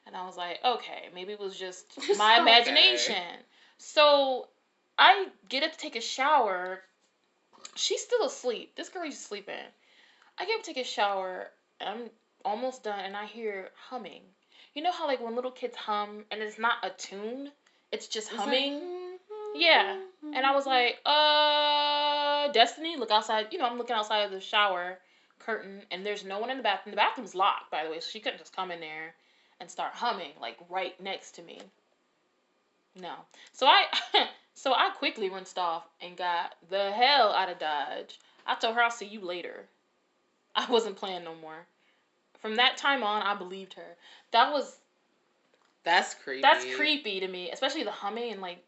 And 0.07 0.17
I 0.17 0.25
was 0.27 0.37
like, 0.37 0.61
"Okay, 0.65 1.09
maybe 1.13 1.33
it 1.33 1.41
was 1.41 1.59
just 1.59 1.87
my 2.17 2.35
okay. 2.35 2.41
imagination." 2.43 3.25
So 3.79 4.49
I 4.99 5.27
get 5.49 5.63
up 5.63 5.73
to 5.73 5.79
take 5.79 5.97
a 5.97 6.01
shower. 6.01 6.81
She's 7.75 8.03
still 8.03 8.25
asleep. 8.25 8.77
This 8.77 8.89
girl 8.89 9.05
is 9.05 9.19
sleeping. 9.19 9.55
I 10.39 10.47
get 10.47 10.59
up 10.59 10.63
to 10.65 10.75
take 10.75 10.85
a 10.85 10.89
shower. 10.89 11.49
And 11.81 11.89
I'm 11.89 12.11
almost 12.45 12.85
done, 12.85 13.01
and 13.01 13.17
I 13.17 13.27
hear 13.27 13.71
humming. 13.89 14.23
You 14.75 14.83
know 14.83 14.93
how 14.93 15.07
like 15.07 15.21
when 15.21 15.35
little 15.35 15.51
kids 15.51 15.77
hum, 15.77 16.25
and 16.31 16.43
it's 16.43 16.59
not 16.59 16.77
a 16.83 16.91
tune, 16.91 17.51
it's 17.93 18.09
just 18.09 18.29
It's 18.29 18.39
like, 18.39 18.47
humming. 18.47 19.19
Yeah. 19.55 20.01
And 20.23 20.45
I 20.45 20.53
was 20.53 20.67
like, 20.67 20.99
uh, 21.07 22.53
Destiny, 22.53 22.97
look 22.97 23.11
outside. 23.11 23.49
You 23.53 23.59
know, 23.59 23.67
I'm 23.67 23.79
looking 23.79 23.95
outside 23.95 24.23
of 24.23 24.31
the 24.33 24.41
shower 24.41 24.99
curtain, 25.39 25.83
and 25.91 26.05
there's 26.05 26.25
no 26.25 26.39
one 26.39 26.51
in 26.51 26.57
the 26.57 26.63
bathroom. 26.63 26.93
The 26.93 26.97
bathroom's 26.97 27.35
locked, 27.35 27.71
by 27.71 27.85
the 27.85 27.91
way, 27.91 28.01
so 28.01 28.09
she 28.11 28.21
couldn't 28.21 28.39
just 28.39 28.55
come 28.55 28.71
in 28.71 28.81
there 28.81 29.15
and 29.61 29.71
start 29.71 29.93
humming 29.95 30.33
like 30.41 30.59
right 30.69 31.01
next 31.01 31.33
to 31.37 31.43
me. 31.43 31.61
No. 33.01 33.15
So 33.53 33.67
I, 33.67 33.85
so 34.55 34.73
I 34.73 34.91
quickly 34.91 35.29
rinsed 35.31 35.59
off 35.59 35.85
and 36.01 36.17
got 36.17 36.55
the 36.71 36.91
hell 36.93 37.33
out 37.33 37.49
of 37.51 37.59
Dodge. 37.59 38.19
I 38.47 38.55
told 38.55 38.75
her 38.75 38.83
I'll 38.83 38.91
see 38.91 39.07
you 39.07 39.21
later. 39.21 39.65
I 40.55 40.67
wasn't 40.71 40.97
playing 40.97 41.25
no 41.25 41.35
more. 41.35 41.67
From 42.41 42.57
that 42.57 42.77
time 42.77 43.03
on, 43.03 43.23
I 43.23 43.35
believed 43.35 43.75
her. 43.75 43.97
That 44.33 44.53
was 44.53 44.77
That's 45.85 46.15
creepy. 46.15 46.43
that's 46.43 46.65
creepy 46.77 47.21
to 47.21 47.29
me, 47.29 47.51
especially 47.51 47.85
the 47.85 47.91
humming 47.91 48.33
and 48.33 48.41
like. 48.41 48.63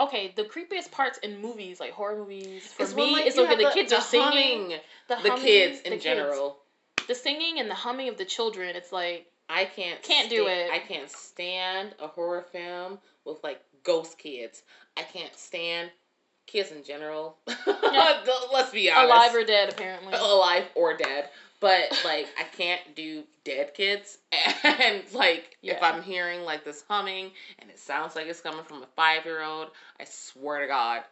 Okay, 0.00 0.32
the 0.34 0.42
creepiest 0.42 0.90
parts 0.90 1.18
in 1.18 1.40
movies, 1.40 1.78
like 1.78 1.92
horror 1.92 2.16
movies, 2.16 2.64
for 2.66 2.82
It's 2.82 2.96
me, 2.96 3.12
like, 3.12 3.26
is 3.26 3.36
when 3.36 3.46
the, 3.56 3.64
have 3.64 3.74
kids 3.74 3.90
the 3.90 3.98
are 3.98 4.02
singing, 4.02 4.62
humming, 4.62 4.68
the, 5.06 5.14
the 5.22 5.30
humming, 5.30 5.44
kids 5.44 5.80
in 5.82 5.90
the 5.90 5.96
kids. 5.96 6.04
general. 6.04 6.58
the 7.06 7.14
singing 7.14 7.60
and 7.60 7.70
the 7.70 7.74
humming 7.76 8.08
of 8.08 8.16
the 8.18 8.24
children. 8.24 8.74
It's 8.74 8.90
like 8.90 9.30
I 9.48 9.66
can't 9.66 10.02
Can't 10.02 10.28
do 10.28 10.48
it. 10.48 10.70
I 10.72 10.80
can't 10.80 11.08
stand 11.08 11.94
a 12.00 12.08
horror 12.08 12.42
film 12.50 12.98
with 13.24 13.38
like 13.44 13.60
ghost 13.84 14.18
kids. 14.18 14.62
I 14.96 15.02
can't 15.02 15.34
stand 15.36 15.90
kids 16.46 16.72
in 16.72 16.82
general. 16.82 17.36
Let's 18.52 18.70
be 18.72 18.90
honest. 18.90 19.10
alive 19.12 19.34
or 19.34 19.44
dead, 19.44 19.68
apparently. 19.72 20.14
alive 20.14 20.64
or 20.74 20.96
dead. 20.96 21.28
But 21.60 21.98
like 22.04 22.26
I 22.38 22.44
can't 22.56 22.94
do 22.94 23.22
dead 23.44 23.72
kids 23.74 24.18
and 24.64 25.02
like 25.14 25.56
if 25.62 25.82
I'm 25.82 26.02
hearing 26.02 26.42
like 26.42 26.64
this 26.64 26.84
humming 26.88 27.30
and 27.58 27.70
it 27.70 27.78
sounds 27.78 28.14
like 28.16 28.26
it's 28.26 28.40
coming 28.42 28.64
from 28.64 28.82
a 28.82 28.86
five 28.96 29.24
year 29.24 29.42
old, 29.42 29.68
I 29.98 30.04
swear 30.04 30.60
to 30.60 30.66
God, 30.66 31.02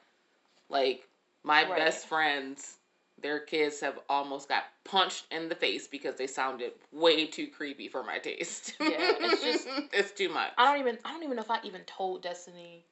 like 0.68 1.08
my 1.42 1.62
Right. 1.68 1.76
best 1.76 2.06
friends, 2.06 2.76
their 3.22 3.40
kids 3.40 3.80
have 3.80 3.98
almost 4.08 4.48
got 4.48 4.64
punched 4.84 5.26
in 5.30 5.48
the 5.48 5.54
face 5.54 5.86
because 5.86 6.16
they 6.16 6.26
sounded 6.26 6.72
way 6.92 7.26
too 7.26 7.46
creepy 7.46 7.88
for 7.88 8.02
my 8.02 8.18
taste. 8.18 8.74
Yeah, 8.80 8.88
it's 9.20 9.42
just- 9.64 9.68
it's 9.92 10.12
too 10.12 10.28
much. 10.28 10.52
I 10.58 10.70
don't 10.72 10.80
even 10.80 10.98
I 11.04 11.12
don't 11.12 11.22
even 11.22 11.36
know 11.36 11.42
if 11.42 11.50
I 11.50 11.60
even 11.64 11.82
told 11.82 12.22
Destiny 12.22 12.84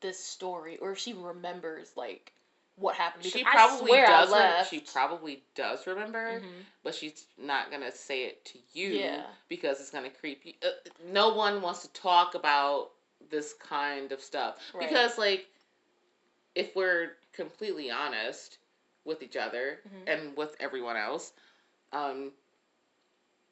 this 0.00 0.18
story 0.22 0.78
or 0.78 0.92
if 0.92 0.98
she 0.98 1.12
remembers 1.12 1.92
like 1.96 2.32
what 2.76 2.94
happened 2.94 3.22
because 3.24 3.38
She 3.38 3.44
probably 3.44 3.92
does. 3.92 4.30
Re- 4.32 4.64
she 4.70 4.80
probably 4.80 5.42
does 5.54 5.86
remember, 5.86 6.40
Mhm. 6.40 6.64
but 6.82 6.94
she's 6.94 7.26
not 7.36 7.70
gonna 7.70 7.92
say 7.92 8.24
it 8.24 8.44
to 8.46 8.58
you 8.72 8.88
Yeah. 8.90 9.26
because 9.48 9.80
it's 9.80 9.90
gonna 9.90 10.08
creep 10.10 10.46
you. 10.46 10.54
Uh, 10.62 10.68
no 11.04 11.34
one 11.34 11.60
wants 11.60 11.82
to 11.82 11.92
talk 11.92 12.34
about 12.34 12.92
this 13.28 13.52
kind 13.54 14.12
of 14.12 14.22
stuff 14.22 14.56
Right. 14.72 14.88
because, 14.88 15.18
like, 15.18 15.46
if 16.54 16.74
we're 16.74 17.16
completely 17.34 17.90
honest 17.90 18.56
with 19.04 19.22
each 19.22 19.36
other 19.36 19.80
Mhm. 19.88 20.08
and 20.12 20.36
with 20.36 20.56
everyone 20.60 20.96
else, 20.96 21.32
um, 21.92 22.32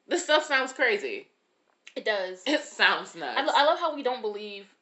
this 0.07 0.23
stuff 0.23 0.45
sounds 0.45 0.73
crazy. 0.73 1.27
It 1.95 2.05
does. 2.05 2.43
It 2.45 2.61
sounds 2.63 3.15
nuts. 3.15 3.37
I, 3.37 3.43
lo- 3.43 3.53
I 3.55 3.63
love 3.65 3.79
how 3.79 3.93
we 3.95 4.03
don't 4.03 4.21
believe 4.21 4.73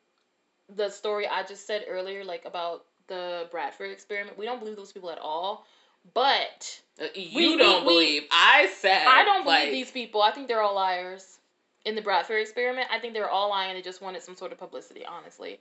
the 0.70 0.90
story 0.90 1.28
I 1.28 1.44
just 1.44 1.66
said 1.66 1.86
earlier, 1.88 2.24
like 2.24 2.46
about 2.46 2.86
the 3.08 3.48
Bradford 3.52 3.92
experiment. 3.92 4.38
We 4.38 4.46
don't 4.46 4.60
believe 4.60 4.76
those 4.76 4.92
people 4.92 5.10
at 5.10 5.20
all. 5.20 5.66
But 6.14 6.82
Uh, 7.02 7.06
you 7.16 7.36
we- 7.38 7.56
we- 7.56 7.58
don't 7.58 7.86
we- 7.86 7.94
believe. 7.94 8.28
I 8.32 8.68
said. 8.68 9.06
I 9.08 9.24
don't 9.26 9.44
believe 9.44 9.60
like, 9.60 9.72
these 9.72 9.92
people. 9.92 10.22
I 10.22 10.32
think 10.32 10.48
they're 10.48 10.62
all 10.62 10.76
liars. 10.76 11.40
In 11.86 11.96
the 11.96 12.02
Bradford 12.02 12.42
experiment, 12.42 12.90
I 12.92 13.00
think 13.00 13.14
they 13.14 13.20
were 13.22 13.30
all 13.30 13.50
lying. 13.50 13.74
They 13.74 13.82
just 13.82 14.02
wanted 14.02 14.22
some 14.22 14.36
sort 14.36 14.52
of 14.52 14.58
publicity, 14.58 15.06
honestly. 15.06 15.60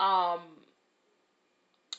Um, 0.00 0.40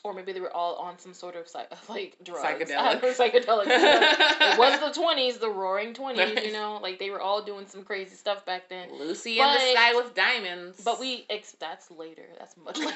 or 0.04 0.12
maybe 0.12 0.32
they 0.32 0.40
were 0.40 0.52
all 0.52 0.74
on 0.76 0.98
some 0.98 1.14
sort 1.14 1.36
of 1.36 1.46
like 1.88 2.16
drugs. 2.24 2.42
Psychedelic. 2.42 3.00
psychedelic. 3.16 3.66
it 3.68 4.58
was 4.58 4.80
the 4.80 4.90
twenties, 5.00 5.38
the 5.38 5.48
Roaring 5.48 5.94
Twenties. 5.94 6.44
You 6.44 6.52
know, 6.52 6.78
like 6.82 6.98
they 6.98 7.10
were 7.10 7.20
all 7.20 7.42
doing 7.42 7.66
some 7.66 7.84
crazy 7.84 8.16
stuff 8.16 8.44
back 8.44 8.68
then. 8.68 8.88
Lucy 8.98 9.38
in 9.38 9.46
the 9.46 9.58
sky 9.58 9.94
with 9.94 10.14
diamonds. 10.14 10.82
But 10.84 10.98
we 11.00 11.24
ex- 11.30 11.56
that's 11.58 11.90
later. 11.90 12.24
That's 12.38 12.56
much 12.56 12.78
later. 12.80 12.92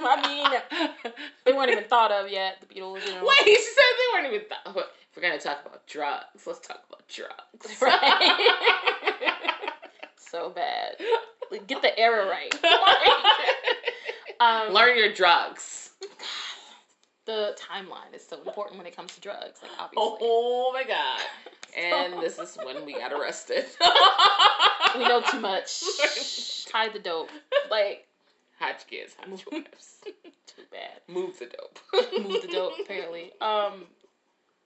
I 0.00 0.26
mean, 0.26 1.14
they 1.44 1.52
weren't 1.52 1.70
even 1.70 1.84
thought 1.84 2.10
of 2.10 2.30
yet. 2.30 2.56
The 2.60 2.66
Beatles, 2.66 3.06
you 3.06 3.14
know. 3.14 3.22
Wait, 3.24 3.44
she 3.44 3.62
said 3.62 3.84
they 3.96 4.22
weren't 4.22 4.26
even. 4.34 4.46
Th- 4.74 4.86
if 5.10 5.16
we're 5.16 5.22
gonna 5.22 5.38
talk 5.38 5.64
about 5.64 5.86
drugs, 5.86 6.46
let's 6.46 6.60
talk 6.66 6.82
about 6.88 7.06
drugs. 7.08 7.80
Right. 7.80 8.50
so 10.16 10.50
bad. 10.50 10.96
Get 11.66 11.80
the 11.82 11.98
era 11.98 12.26
right. 12.28 12.54
Um, 14.40 14.72
Learn 14.72 14.96
your 14.96 15.12
drugs. 15.12 15.90
the 17.26 17.56
timeline 17.58 18.14
is 18.14 18.26
so 18.26 18.38
important 18.38 18.78
when 18.78 18.86
it 18.86 18.96
comes 18.96 19.14
to 19.14 19.20
drugs. 19.20 19.60
Like 19.62 19.70
obviously, 19.78 20.18
Oh, 20.20 20.70
my 20.72 20.84
god. 20.84 21.20
And 21.76 22.14
this 22.22 22.38
is 22.38 22.56
when 22.64 22.86
we 22.86 22.94
got 22.94 23.12
arrested. 23.12 23.66
we 24.96 25.04
know 25.06 25.20
too 25.30 25.38
much. 25.38 25.82
Hide 26.72 26.94
the 26.94 26.98
dope. 26.98 27.28
Like 27.70 28.06
Hot 28.58 28.84
kids, 28.88 29.14
hot 29.20 29.28
wives. 29.28 29.98
too 30.46 30.62
bad. 30.72 31.00
Move 31.06 31.38
the 31.38 31.46
dope. 31.46 31.78
Move 32.26 32.40
the 32.42 32.48
dope. 32.48 32.72
Apparently. 32.82 33.32
Um. 33.42 33.84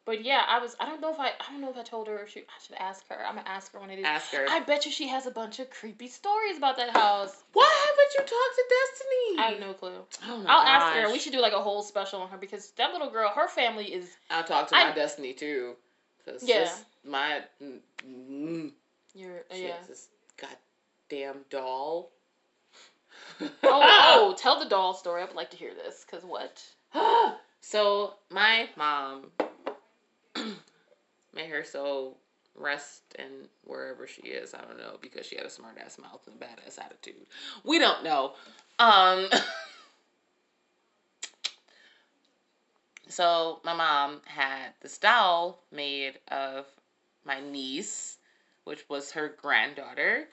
But 0.05 0.25
yeah, 0.25 0.43
I 0.49 0.59
was. 0.59 0.75
I 0.81 0.87
don't 0.87 1.01
know 1.01 1.13
if 1.13 1.21
I. 1.21 1.29
I 1.29 1.53
don't 1.53 1.61
know 1.61 1.71
if 1.71 1.77
I 1.77 1.83
told 1.83 2.09
her. 2.09 2.19
If 2.21 2.31
she, 2.31 2.41
I 2.41 2.59
should 2.67 2.75
ask 2.77 3.09
her. 3.09 3.25
I'm 3.25 3.37
gonna 3.37 3.49
ask 3.49 3.73
her 3.73 3.79
when 3.81 3.91
it 3.91 4.01
is. 4.01 4.05
Ask 4.05 4.33
her. 4.33 4.47
I 4.49 4.59
bet 4.61 4.85
you 4.85 4.91
she 4.91 5.07
has 5.09 5.27
a 5.27 5.31
bunch 5.31 5.61
of 5.61 5.71
creepy 5.71 6.09
stories 6.09 6.57
about 6.59 6.77
that 6.79 6.91
house. 6.91 7.45
Why 7.53 7.71
haven't 7.87 8.13
you 8.15 8.19
talked 8.19 8.57
to 8.57 8.65
Destiny? 8.69 9.39
I 9.39 9.51
have 9.53 9.61
no 9.61 9.75
clue. 9.75 10.05
Oh 10.29 10.39
my 10.39 10.51
I'll 10.51 10.67
ask 10.67 10.93
her. 10.95 11.13
We 11.13 11.21
should 11.21 11.33
do 11.33 11.41
like 11.41 11.53
a 11.53 11.61
whole 11.63 11.83
special 11.83 12.21
on 12.21 12.29
her 12.31 12.37
because 12.39 12.73
that 12.73 12.93
little 12.93 13.11
girl, 13.11 13.31
her 13.31 13.49
family 13.49 13.93
is. 13.95 14.11
I'll 14.29 14.43
talk 14.43 14.69
to 14.69 14.77
I- 14.77 14.89
my 14.89 14.95
Destiny 14.95 15.35
too. 15.35 15.77
Cause 16.25 16.43
Yeah. 16.43 16.61
this, 16.61 16.85
my 17.05 17.43
mm, 17.63 17.79
mm, 18.07 18.73
Your 19.15 19.45
she 19.53 19.65
yeah. 19.65 19.77
has 19.77 19.87
this 19.89 20.09
goddamn 20.37 21.45
doll. 21.51 22.11
oh, 23.41 23.51
oh, 23.65 24.35
tell 24.39 24.59
the 24.59 24.69
doll 24.69 24.95
story. 24.95 25.23
I 25.23 25.27
would 25.27 25.37
like 25.37 25.51
to 25.51 25.57
hear 25.57 25.75
this 25.75 26.05
because 26.05 26.25
what? 26.25 26.63
so 27.61 28.15
my 28.31 28.69
mom 28.77 29.27
made 31.35 31.51
her 31.51 31.65
so 31.65 32.17
rest 32.55 33.03
and 33.19 33.49
wherever 33.65 34.07
she 34.07 34.23
is, 34.23 34.55
I 34.55 34.61
don't 34.61 34.79
know, 34.79 34.99
because 35.01 35.27
she 35.27 35.37
had 35.37 35.47
a 35.47 35.51
smart 35.51 35.79
ass 35.85 35.99
mouth 35.99 36.21
and 36.27 36.37
a 36.41 36.45
badass 36.45 36.79
attitude. 36.79 37.27
We 37.65 37.79
don't 37.79 38.05
know. 38.05 38.33
Um 38.79 39.27
So 43.13 43.61
my 43.63 43.75
mom 43.75 44.23
had 44.25 44.71
this 44.81 44.97
doll 44.97 45.63
made 45.71 46.19
of 46.29 46.65
my 47.27 47.41
niece, 47.41 48.17
which 48.65 48.89
was 48.89 49.13
her 49.13 49.29
granddaughter. 49.29 50.29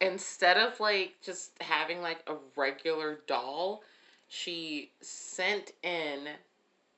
Instead 0.00 0.56
of 0.56 0.80
like 0.80 1.16
just 1.22 1.52
having 1.60 2.00
like 2.00 2.20
a 2.28 2.36
regular 2.56 3.18
doll, 3.26 3.82
she 4.28 4.90
sent 5.02 5.72
in 5.82 6.28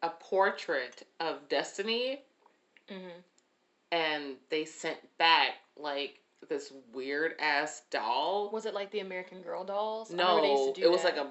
a 0.02 0.10
portrait 0.10 1.02
of 1.20 1.48
Destiny 1.48 2.20
Mm-hmm. 2.90 3.20
and 3.92 4.36
they 4.48 4.64
sent 4.64 4.96
back 5.18 5.56
like 5.76 6.20
this 6.48 6.72
weird 6.94 7.34
ass 7.38 7.82
doll. 7.90 8.48
Was 8.50 8.64
it 8.64 8.72
like 8.72 8.90
the 8.92 9.00
American 9.00 9.42
Girl 9.42 9.62
dolls? 9.64 10.10
I 10.10 10.14
they 10.14 10.22
used 10.22 10.26
No, 10.66 10.72
to 10.72 10.80
do 10.80 10.86
it 10.86 10.90
was 10.90 11.02
that. 11.02 11.16
like 11.16 11.26
a 11.26 11.28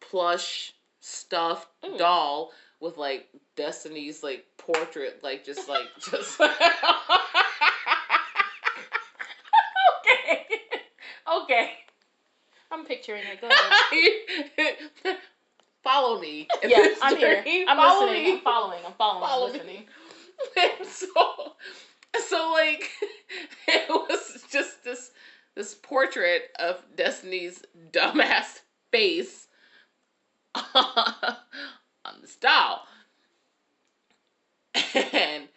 plush 0.00 0.72
stuffed 1.00 1.68
Ooh. 1.86 1.96
doll 1.96 2.50
with 2.80 2.96
like 2.96 3.28
Destiny's 3.56 4.22
like 4.24 4.44
portrait, 4.58 5.20
like 5.22 5.44
just 5.44 5.68
like 5.68 5.84
just. 6.00 6.40
okay. 6.44 6.56
okay. 11.42 11.70
I'm 12.72 12.84
picturing 12.84 13.22
it. 13.24 13.40
Go 13.40 13.48
ahead. 13.48 15.16
Follow 15.82 16.20
me. 16.20 16.46
in 16.62 16.70
yeah, 16.70 16.76
this 16.78 16.98
I'm 17.02 17.16
here. 17.16 17.42
I'm 17.68 17.76
Follow 17.76 18.06
listening. 18.06 18.24
me. 18.24 18.32
I'm 18.32 18.40
following. 18.40 18.78
I'm 18.86 18.92
following. 18.92 19.26
Follow 19.28 19.46
I'm 19.46 19.52
me. 19.52 19.58
listening. 19.58 19.84
And 20.80 20.86
so, 20.88 21.52
so 22.26 22.52
like, 22.52 22.88
it 23.68 23.88
was 23.90 24.42
just 24.50 24.82
this 24.84 25.10
this 25.54 25.74
portrait 25.74 26.44
of 26.58 26.82
Destiny's 26.96 27.62
dumbass 27.92 28.60
face 28.90 29.48
on 30.54 31.36
this 32.22 32.36
doll. 32.36 32.86
And 35.12 35.48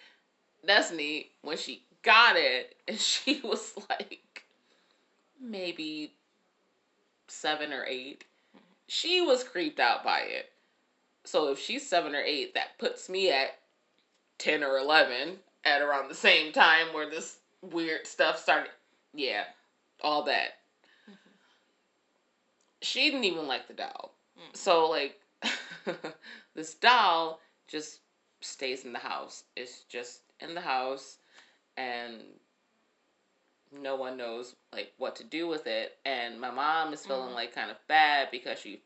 Destiny, 0.67 1.31
when 1.43 1.57
she 1.57 1.83
got 2.01 2.35
it, 2.35 2.75
and 2.87 2.99
she 2.99 3.39
was 3.43 3.73
like 3.89 4.43
maybe 5.41 6.13
seven 7.27 7.71
or 7.71 7.85
eight, 7.85 8.25
she 8.87 9.21
was 9.21 9.43
creeped 9.43 9.79
out 9.79 10.03
by 10.03 10.21
it. 10.21 10.51
So 11.25 11.51
if 11.51 11.59
she's 11.59 11.87
seven 11.87 12.15
or 12.15 12.21
eight, 12.21 12.53
that 12.53 12.77
puts 12.79 13.09
me 13.09 13.29
at 13.29 13.59
10 14.39 14.63
or 14.63 14.77
11 14.77 15.37
at 15.63 15.81
around 15.81 16.09
the 16.09 16.15
same 16.15 16.51
time 16.51 16.87
where 16.93 17.09
this 17.09 17.37
weird 17.61 18.05
stuff 18.05 18.39
started. 18.39 18.71
Yeah, 19.13 19.43
all 20.01 20.23
that. 20.23 20.55
She 22.81 23.05
didn't 23.05 23.23
even 23.23 23.47
like 23.47 23.67
the 23.67 23.73
doll. 23.73 24.13
Mm. 24.37 24.57
So, 24.57 24.89
like, 24.89 25.19
this 26.55 26.73
doll 26.75 27.39
just 27.67 27.99
stays 28.41 28.83
in 28.83 28.91
the 28.91 28.99
house. 28.99 29.43
It's 29.55 29.83
just 29.83 30.21
in 30.41 30.53
the 30.53 30.61
house, 30.61 31.17
and 31.77 32.21
no 33.81 33.95
one 33.95 34.17
knows, 34.17 34.55
like, 34.71 34.93
what 34.97 35.15
to 35.17 35.23
do 35.23 35.47
with 35.47 35.67
it. 35.67 35.97
And 36.05 36.39
my 36.39 36.51
mom 36.51 36.93
is 36.93 37.05
feeling, 37.05 37.31
Mhm. 37.31 37.35
like, 37.35 37.53
kind 37.53 37.71
of 37.71 37.77
bad 37.87 38.29
because 38.31 38.59
she 38.59 38.81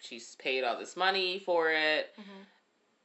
she's 0.00 0.34
paid 0.36 0.64
all 0.64 0.76
this 0.76 0.96
money 0.96 1.38
for 1.38 1.70
it 1.70 2.12
Mhm. 2.18 2.44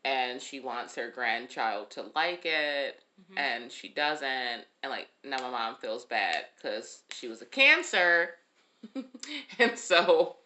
and 0.03 0.41
she 0.41 0.59
wants 0.59 0.95
her 0.95 1.11
grandchild 1.11 1.91
to 1.91 2.01
like 2.15 2.43
it 2.43 3.03
Mhm. 3.21 3.37
and 3.37 3.71
she 3.71 3.87
doesn't 3.89 4.65
and 4.81 4.89
like 4.89 5.07
now 5.23 5.37
my 5.39 5.49
mom 5.51 5.75
feels 5.75 6.05
bad 6.05 6.47
because 6.55 7.03
she 7.11 7.27
was 7.27 7.43
a 7.43 7.45
cancer 7.45 8.33
and 9.59 9.77
so 9.77 10.37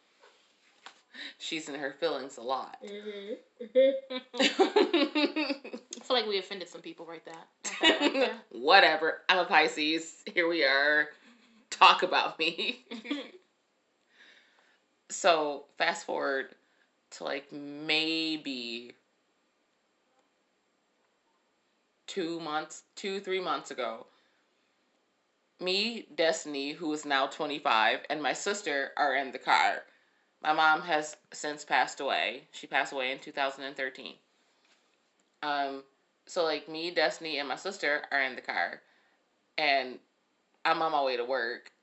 she's 1.37 1.69
in 1.69 1.75
her 1.75 1.93
feelings 1.93 2.35
a 2.37 2.41
lot 2.41 2.77
I 2.83 3.37
feel 6.03 6.09
like 6.09 6.27
we 6.27 6.37
offended 6.37 6.67
some 6.67 6.81
people 6.81 7.05
right 7.05 7.23
there. 7.23 7.45
Whatever 8.51 9.21
i'm 9.29 9.39
a 9.39 9.45
pisces 9.45 10.23
here 10.33 10.47
we 10.47 10.63
are 10.63 11.09
talk 11.69 12.03
about 12.03 12.39
me 12.39 12.85
so 15.09 15.65
fast 15.77 16.05
forward 16.05 16.55
to 17.11 17.23
like 17.23 17.51
maybe 17.51 18.93
two 22.11 22.41
months, 22.41 22.83
two, 22.95 23.21
three 23.21 23.39
months 23.39 23.71
ago, 23.71 24.05
me, 25.61 26.07
Destiny, 26.13 26.73
who 26.73 26.91
is 26.91 27.05
now 27.05 27.27
25, 27.27 27.99
and 28.09 28.21
my 28.21 28.33
sister 28.33 28.91
are 28.97 29.15
in 29.15 29.31
the 29.31 29.37
car. 29.37 29.83
My 30.43 30.51
mom 30.51 30.81
has 30.81 31.15
since 31.31 31.63
passed 31.63 32.01
away. 32.01 32.43
She 32.51 32.67
passed 32.67 32.91
away 32.91 33.13
in 33.13 33.19
2013. 33.19 34.15
Um, 35.43 35.83
so 36.31 36.45
like 36.45 36.69
me, 36.69 36.91
Destiny, 36.91 37.39
and 37.39 37.49
my 37.49 37.57
sister 37.57 38.03
are 38.09 38.21
in 38.21 38.35
the 38.35 38.41
car, 38.41 38.81
and 39.57 39.99
I'm 40.63 40.81
on 40.81 40.93
my 40.93 41.03
way 41.03 41.17
to 41.17 41.25
work, 41.25 41.73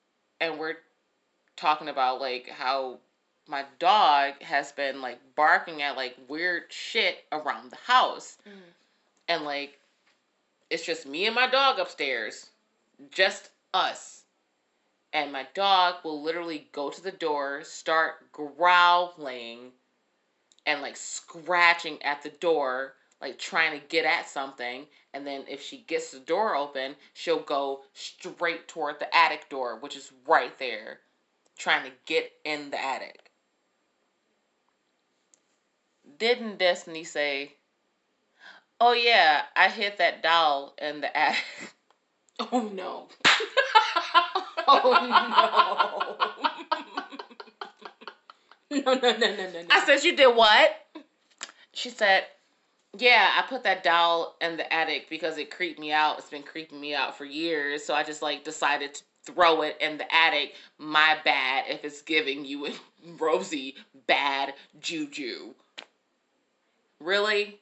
and 0.41 0.59
we're 0.59 0.79
talking 1.55 1.89
about 1.89 2.23
like 2.23 2.49
how 2.49 2.99
my 3.47 3.65
dog 3.79 4.41
has 4.41 4.73
been 4.73 5.03
like 5.03 5.19
barking 5.37 5.83
at 5.83 5.97
like 5.97 6.17
weird 6.29 6.63
shit 6.71 7.27
around 7.31 7.71
the 7.71 7.77
house. 7.77 8.39
Mm. 8.49 8.53
And 9.29 9.45
like 9.45 9.79
it's 10.71 10.87
just 10.87 11.07
me 11.07 11.27
and 11.27 11.35
my 11.35 11.47
dog 11.47 11.79
upstairs. 11.79 12.49
Just 13.11 13.51
us. 13.75 14.23
And 15.13 15.31
my 15.31 15.47
dog 15.53 15.97
will 16.05 16.23
literally 16.23 16.69
go 16.73 16.89
to 16.89 17.03
the 17.03 17.13
door, 17.13 17.65
start 17.65 18.33
growling 18.33 19.73
and 20.65 20.81
like 20.81 20.97
scratching 20.97 22.03
at 22.03 22.23
the 22.23 22.31
door, 22.31 22.95
like 23.21 23.39
trying 23.39 23.79
to 23.79 23.87
get 23.87 24.05
at 24.05 24.29
something. 24.29 24.87
And 25.13 25.27
then 25.27 25.45
if 25.49 25.63
she 25.63 25.79
gets 25.79 26.11
the 26.11 26.21
door 26.21 26.55
open, 26.55 26.95
she'll 27.15 27.41
go 27.41 27.83
straight 27.95 28.69
toward 28.69 29.01
the 29.01 29.15
attic 29.17 29.49
door, 29.49 29.79
which 29.81 29.97
is 29.97 30.13
right 30.27 30.57
there, 30.59 31.01
trying 31.59 31.85
to 31.85 31.93
get 32.07 32.31
in 32.45 32.71
the 32.71 32.83
attic. 32.83 33.31
Didn't 36.19 36.59
Destiny 36.59 37.05
say, 37.05 37.55
Oh 38.81 38.93
yeah, 38.93 39.43
I 39.57 39.69
hit 39.69 39.99
that 39.99 40.23
doll 40.23 40.75
in 40.81 41.01
the 41.01 41.17
attic? 41.17 41.45
Oh 42.53 42.71
no. 42.73 43.09
oh 44.69 44.95
no. 48.71 48.81
no, 48.85 48.95
no, 48.95 49.01
no, 49.01 49.19
no, 49.19 49.51
no, 49.51 49.63
no. 49.63 49.67
I 49.73 49.85
said, 49.85 50.05
You 50.05 50.15
did 50.15 50.37
what? 50.37 50.71
She 51.73 51.91
said, 51.91 52.27
Yeah, 52.99 53.31
I 53.37 53.43
put 53.43 53.63
that 53.63 53.85
doll 53.85 54.37
in 54.41 54.57
the 54.57 54.73
attic 54.73 55.09
because 55.09 55.39
it 55.39 55.51
creeped 55.51 55.79
me 55.79 55.93
out. 55.93 56.19
It's 56.19 56.31
been 56.31 56.43
creeping 56.43 56.81
me 56.81 56.95
out 56.95 57.17
for 57.17 57.25
years. 57.25 57.85
So 57.85 57.95
I 57.95 58.03
just 58.03 58.23
like 58.23 58.43
decided 58.43 58.95
to 58.95 59.03
throw 59.25 59.63
it 59.63 59.77
in 59.81 59.99
the 59.99 60.15
attic. 60.15 60.55
My 60.79 61.17
bad 61.25 61.67
if 61.69 61.85
it's 61.85 62.03
giving 62.03 62.45
you 62.45 62.67
and 62.67 62.75
Rosie 63.21 63.77
bad 64.09 64.55
juju. 64.81 65.55
Really? 66.99 67.61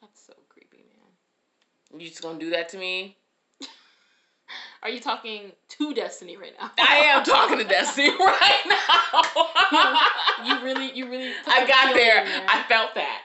That's 0.00 0.26
so 0.26 0.32
creepy, 0.48 0.78
man. 0.78 2.00
You 2.00 2.08
just 2.08 2.22
gonna 2.22 2.40
do 2.40 2.50
that 2.50 2.68
to 2.70 2.78
me? 2.78 3.16
Are 4.82 4.90
you 4.90 4.98
talking 4.98 5.52
to 5.68 5.94
Destiny 5.94 6.36
right 6.36 6.54
now? 6.60 6.72
I 6.80 6.96
am 6.96 7.22
talking 7.24 7.58
to 7.58 7.64
Destiny 7.64 8.10
right 8.10 8.62
now. 8.66 10.44
you 10.44 10.64
really, 10.64 10.90
you 10.92 11.08
really. 11.08 11.32
I 11.46 11.64
got 11.64 11.94
there. 11.94 12.24
I 12.48 12.64
felt 12.64 12.96
that. 12.96 13.22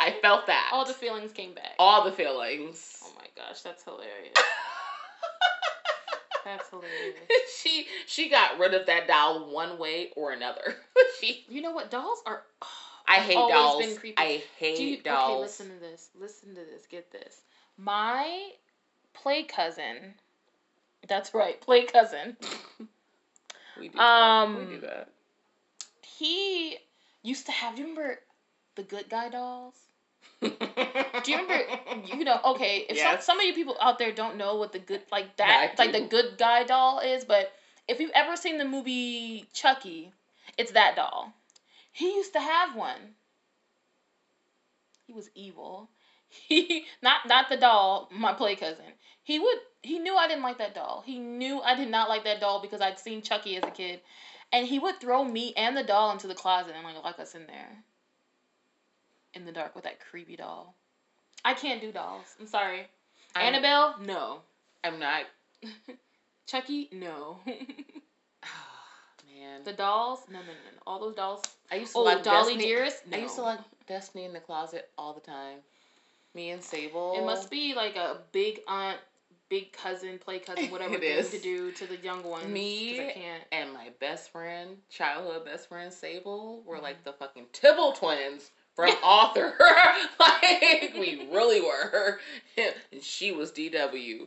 I 0.00 0.12
felt 0.22 0.46
that. 0.46 0.70
All 0.72 0.86
the 0.86 0.94
feelings 0.94 1.30
came 1.32 1.54
back. 1.54 1.74
All 1.78 2.04
the 2.04 2.12
feelings. 2.12 2.98
Oh 3.04 3.12
my 3.16 3.26
gosh, 3.36 3.60
that's 3.60 3.84
hilarious. 3.84 4.34
That's 6.42 6.70
hilarious. 6.70 7.18
she 7.54 7.86
she 8.06 8.30
got 8.30 8.58
rid 8.58 8.72
of 8.72 8.86
that 8.86 9.06
doll 9.06 9.52
one 9.52 9.78
way 9.78 10.08
or 10.16 10.32
another. 10.32 10.76
she 11.20 11.44
You 11.50 11.60
know 11.60 11.72
what? 11.72 11.90
Dolls 11.90 12.22
are. 12.24 12.44
I 13.06 13.16
hate 13.16 13.34
dolls. 13.34 13.84
I 14.16 14.42
hate 14.58 14.78
you, 14.78 15.02
dolls. 15.02 15.32
Okay, 15.32 15.40
listen 15.42 15.68
to 15.68 15.80
this. 15.80 16.08
Listen 16.18 16.48
to 16.54 16.62
this. 16.62 16.86
Get 16.86 17.12
this. 17.12 17.42
My 17.76 18.52
play 19.12 19.42
cousin. 19.42 20.14
That's 21.06 21.34
right, 21.34 21.60
play 21.60 21.84
cousin. 21.84 22.38
We 23.78 23.88
do 23.88 23.98
Um, 23.98 24.56
that. 24.56 24.68
We 24.68 24.74
do 24.74 24.80
that. 24.82 25.08
He 26.02 26.76
used 27.22 27.46
to 27.46 27.52
have. 27.52 27.76
Do 27.76 27.82
you 27.82 27.88
remember 27.88 28.20
the 28.74 28.82
good 28.82 29.08
guy 29.08 29.30
dolls? 29.30 29.74
Do 31.22 31.32
you 31.32 31.38
remember? 31.38 31.64
You 32.06 32.24
know, 32.24 32.40
okay. 32.44 32.86
If 32.88 32.96
Yes. 32.96 33.24
some 33.26 33.36
some 33.36 33.40
of 33.40 33.44
you 33.44 33.52
people 33.54 33.76
out 33.80 33.98
there 33.98 34.12
don't 34.12 34.36
know 34.36 34.56
what 34.56 34.72
the 34.72 34.78
good 34.78 35.02
like 35.12 35.36
that 35.36 35.74
like 35.78 35.92
the 35.92 36.00
good 36.00 36.38
guy 36.38 36.64
doll 36.64 37.00
is, 37.00 37.24
but 37.24 37.52
if 37.86 38.00
you've 38.00 38.10
ever 38.14 38.36
seen 38.36 38.58
the 38.58 38.64
movie 38.64 39.46
Chucky, 39.52 40.12
it's 40.56 40.72
that 40.72 40.96
doll. 40.96 41.34
He 41.92 42.14
used 42.14 42.32
to 42.32 42.40
have 42.40 42.74
one. 42.74 43.14
He 45.06 45.12
was 45.12 45.28
evil. 45.34 45.90
He 46.48 46.84
not 47.02 47.26
not 47.26 47.48
the 47.48 47.56
doll, 47.56 48.08
my 48.12 48.32
play 48.32 48.54
cousin. 48.54 48.84
He 49.24 49.40
would 49.40 49.58
he 49.82 49.98
knew 49.98 50.14
I 50.14 50.28
didn't 50.28 50.44
like 50.44 50.58
that 50.58 50.74
doll. 50.74 51.02
He 51.04 51.18
knew 51.18 51.60
I 51.60 51.74
did 51.74 51.90
not 51.90 52.08
like 52.08 52.22
that 52.24 52.40
doll 52.40 52.62
because 52.62 52.80
I'd 52.80 53.00
seen 53.00 53.20
Chucky 53.20 53.56
as 53.56 53.64
a 53.64 53.70
kid. 53.70 54.00
And 54.52 54.66
he 54.66 54.78
would 54.78 55.00
throw 55.00 55.24
me 55.24 55.52
and 55.56 55.76
the 55.76 55.82
doll 55.82 56.12
into 56.12 56.28
the 56.28 56.34
closet 56.34 56.74
and 56.76 56.84
like 56.84 57.02
lock 57.02 57.18
us 57.18 57.34
in 57.34 57.46
there. 57.46 57.84
In 59.34 59.44
the 59.44 59.52
dark 59.52 59.74
with 59.74 59.84
that 59.84 60.00
creepy 60.00 60.36
doll. 60.36 60.74
I 61.44 61.54
can't 61.54 61.80
do 61.80 61.92
dolls. 61.92 62.34
I'm 62.40 62.46
sorry. 62.46 62.80
I'm- 63.34 63.54
Annabelle? 63.54 63.96
No. 64.00 64.40
I'm 64.84 64.98
not. 64.98 65.24
Chucky? 66.46 66.88
No. 66.92 67.38
Man, 67.46 67.56
the 69.64 69.72
dolls? 69.72 70.20
No, 70.28 70.38
no, 70.40 70.46
no, 70.46 70.52
no. 70.52 70.78
All 70.86 70.98
those 71.00 71.14
dolls. 71.14 71.42
I 71.70 71.76
used 71.76 71.92
to 71.92 71.98
Oh, 71.98 72.02
like 72.02 72.22
Dolly 72.22 72.54
Destiny. 72.54 72.64
Dearest? 72.64 73.02
I 73.12 73.16
used 73.18 73.34
to 73.36 73.42
No. 73.42 73.46
like 73.48 73.60
Destiny 73.86 74.24
in 74.24 74.32
the 74.32 74.40
closet 74.40 74.90
all 74.98 75.12
the 75.12 75.20
time. 75.20 75.58
Me 76.34 76.50
and 76.50 76.62
Sable. 76.62 77.14
It 77.16 77.24
must 77.24 77.50
be 77.50 77.74
like 77.74 77.96
a 77.96 78.18
big 78.32 78.60
aunt, 78.68 78.98
big 79.48 79.72
cousin, 79.72 80.18
play 80.18 80.38
cousin, 80.40 80.66
whatever 80.70 80.94
It 80.94 81.00
thing 81.00 81.18
is. 81.18 81.30
to 81.30 81.38
do 81.38 81.70
to 81.72 81.86
the 81.86 81.96
young 81.96 82.22
ones. 82.24 82.46
Me 82.48 83.00
I 83.00 83.12
can't. 83.12 83.42
and 83.52 83.72
my 83.72 83.90
best 84.00 84.30
friend, 84.30 84.76
childhood 84.90 85.44
best 85.44 85.68
friend 85.68 85.92
Sable, 85.92 86.62
were 86.64 86.76
mm-hmm. 86.76 86.84
like 86.84 87.04
the 87.04 87.12
fucking 87.12 87.46
Tibble 87.52 87.92
twins 87.92 88.50
from 88.88 88.96
Arthur. 89.02 89.54
like 90.20 90.94
we 90.98 91.28
really 91.32 91.60
were. 91.60 92.20
And 92.56 93.02
she 93.02 93.32
was 93.32 93.50
DW, 93.52 94.26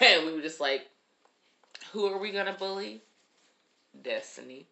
and 0.00 0.26
we 0.26 0.32
were 0.32 0.40
just 0.42 0.60
like, 0.60 0.86
who 1.92 2.06
are 2.06 2.18
we 2.18 2.30
gonna 2.30 2.56
bully? 2.58 3.02
Destiny. 4.02 4.66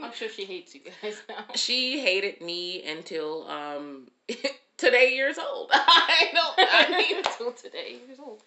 I'm 0.00 0.12
sure 0.12 0.28
she 0.28 0.44
hates 0.44 0.74
you 0.74 0.82
guys 1.02 1.16
now. 1.28 1.44
she 1.54 2.00
hated 2.00 2.40
me 2.42 2.84
until 2.84 3.48
um 3.48 4.08
today 4.76 5.14
years 5.14 5.38
old. 5.38 5.70
I 5.72 6.28
don't. 6.32 6.54
I 6.58 6.90
mean, 6.90 7.18
Until 7.24 7.52
today, 7.52 7.96
years 8.06 8.18
old. 8.18 8.42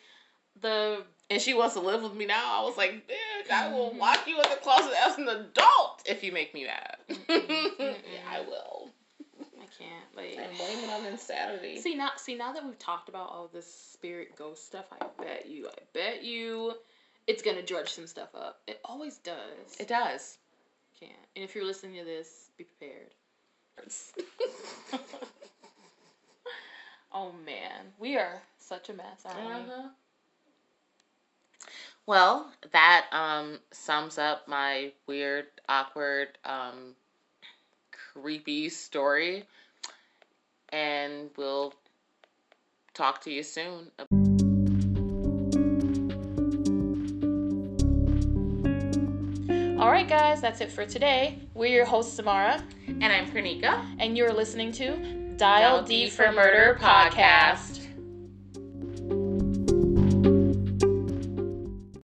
The 0.62 1.04
and 1.30 1.42
she 1.42 1.54
wants 1.54 1.74
to 1.76 1.82
live 1.82 2.02
with 2.04 2.14
me 2.16 2.26
now. 2.26 2.62
I 2.62 2.64
was 2.64 2.78
like, 2.78 3.08
bitch, 3.08 3.52
I 3.52 3.72
will 3.72 3.92
Mhm. 3.92 4.00
lock 4.00 4.28
you 4.28 4.36
in 4.38 4.50
the 4.50 4.56
closet 4.58 4.94
as 5.06 5.18
an 5.18 5.28
adult 5.28 6.02
if 6.06 6.24
you 6.24 6.32
make 6.32 6.54
me 6.54 6.66
mad. 6.66 6.98
Yeah, 7.30 7.96
I 8.30 8.42
will. 8.42 8.90
I 9.80 9.84
can't 9.84 10.16
like. 10.16 10.38
And 10.38 10.58
blame 10.58 10.80
it 10.80 10.90
on 10.90 11.06
insanity. 11.06 11.80
See 11.80 11.96
now, 11.96 12.12
see 12.18 12.36
now 12.36 12.54
that 12.54 12.66
we've 12.66 12.80
talked 12.80 13.10
about 13.10 13.30
all 13.30 13.50
this 13.52 13.72
spirit 13.72 14.36
ghost 14.36 14.66
stuff, 14.66 14.86
I 14.92 15.06
bet 15.22 15.48
you, 15.48 15.68
I 15.68 15.80
bet 15.94 16.24
you, 16.24 16.74
it's 17.28 17.42
gonna 17.42 17.62
dredge 17.62 17.90
some 17.90 18.08
stuff 18.08 18.30
up. 18.36 18.62
It 18.68 18.80
always 18.86 19.18
does. 19.18 19.78
It 19.80 19.88
does. 19.88 20.38
can't. 21.00 21.12
And 21.36 21.44
if 21.44 21.56
you're 21.56 21.66
listening 21.66 21.98
to 22.00 22.06
this, 22.06 22.50
be 22.58 22.66
prepared. 22.66 23.14
Oh 27.14 27.32
man, 27.46 27.94
we 28.00 28.18
are 28.18 28.42
such 28.60 28.90
a 28.90 28.94
mess, 28.94 29.24
aren't 29.26 29.48
we? 29.48 29.54
Uh-huh. 29.54 29.88
Well, 32.06 32.52
that 32.72 33.06
um 33.12 33.60
sums 33.72 34.18
up 34.18 34.48
my 34.48 34.92
weird, 35.08 35.46
awkward, 35.68 36.38
um 36.46 36.96
creepy 37.92 38.70
story. 38.70 39.46
And 40.70 41.30
we'll 41.38 41.74
talk 42.94 43.22
to 43.22 43.32
you 43.32 43.44
soon. 43.44 43.92
All 49.80 49.92
right, 49.92 50.08
guys, 50.10 50.42
that's 50.42 50.60
it 50.60 50.72
for 50.72 50.86
today. 50.86 51.40
We're 51.54 51.68
your 51.68 51.86
hosts, 51.86 52.14
Samara, 52.16 52.64
And 52.88 53.06
I'm 53.06 53.30
Crynieka. 53.32 53.96
and 54.00 54.18
you're 54.18 54.34
listening 54.34 54.72
to 54.74 55.36
Dial 55.38 55.84
D 55.84 56.10
for 56.10 56.32
Murder 56.32 56.78
podcast. 56.82 57.77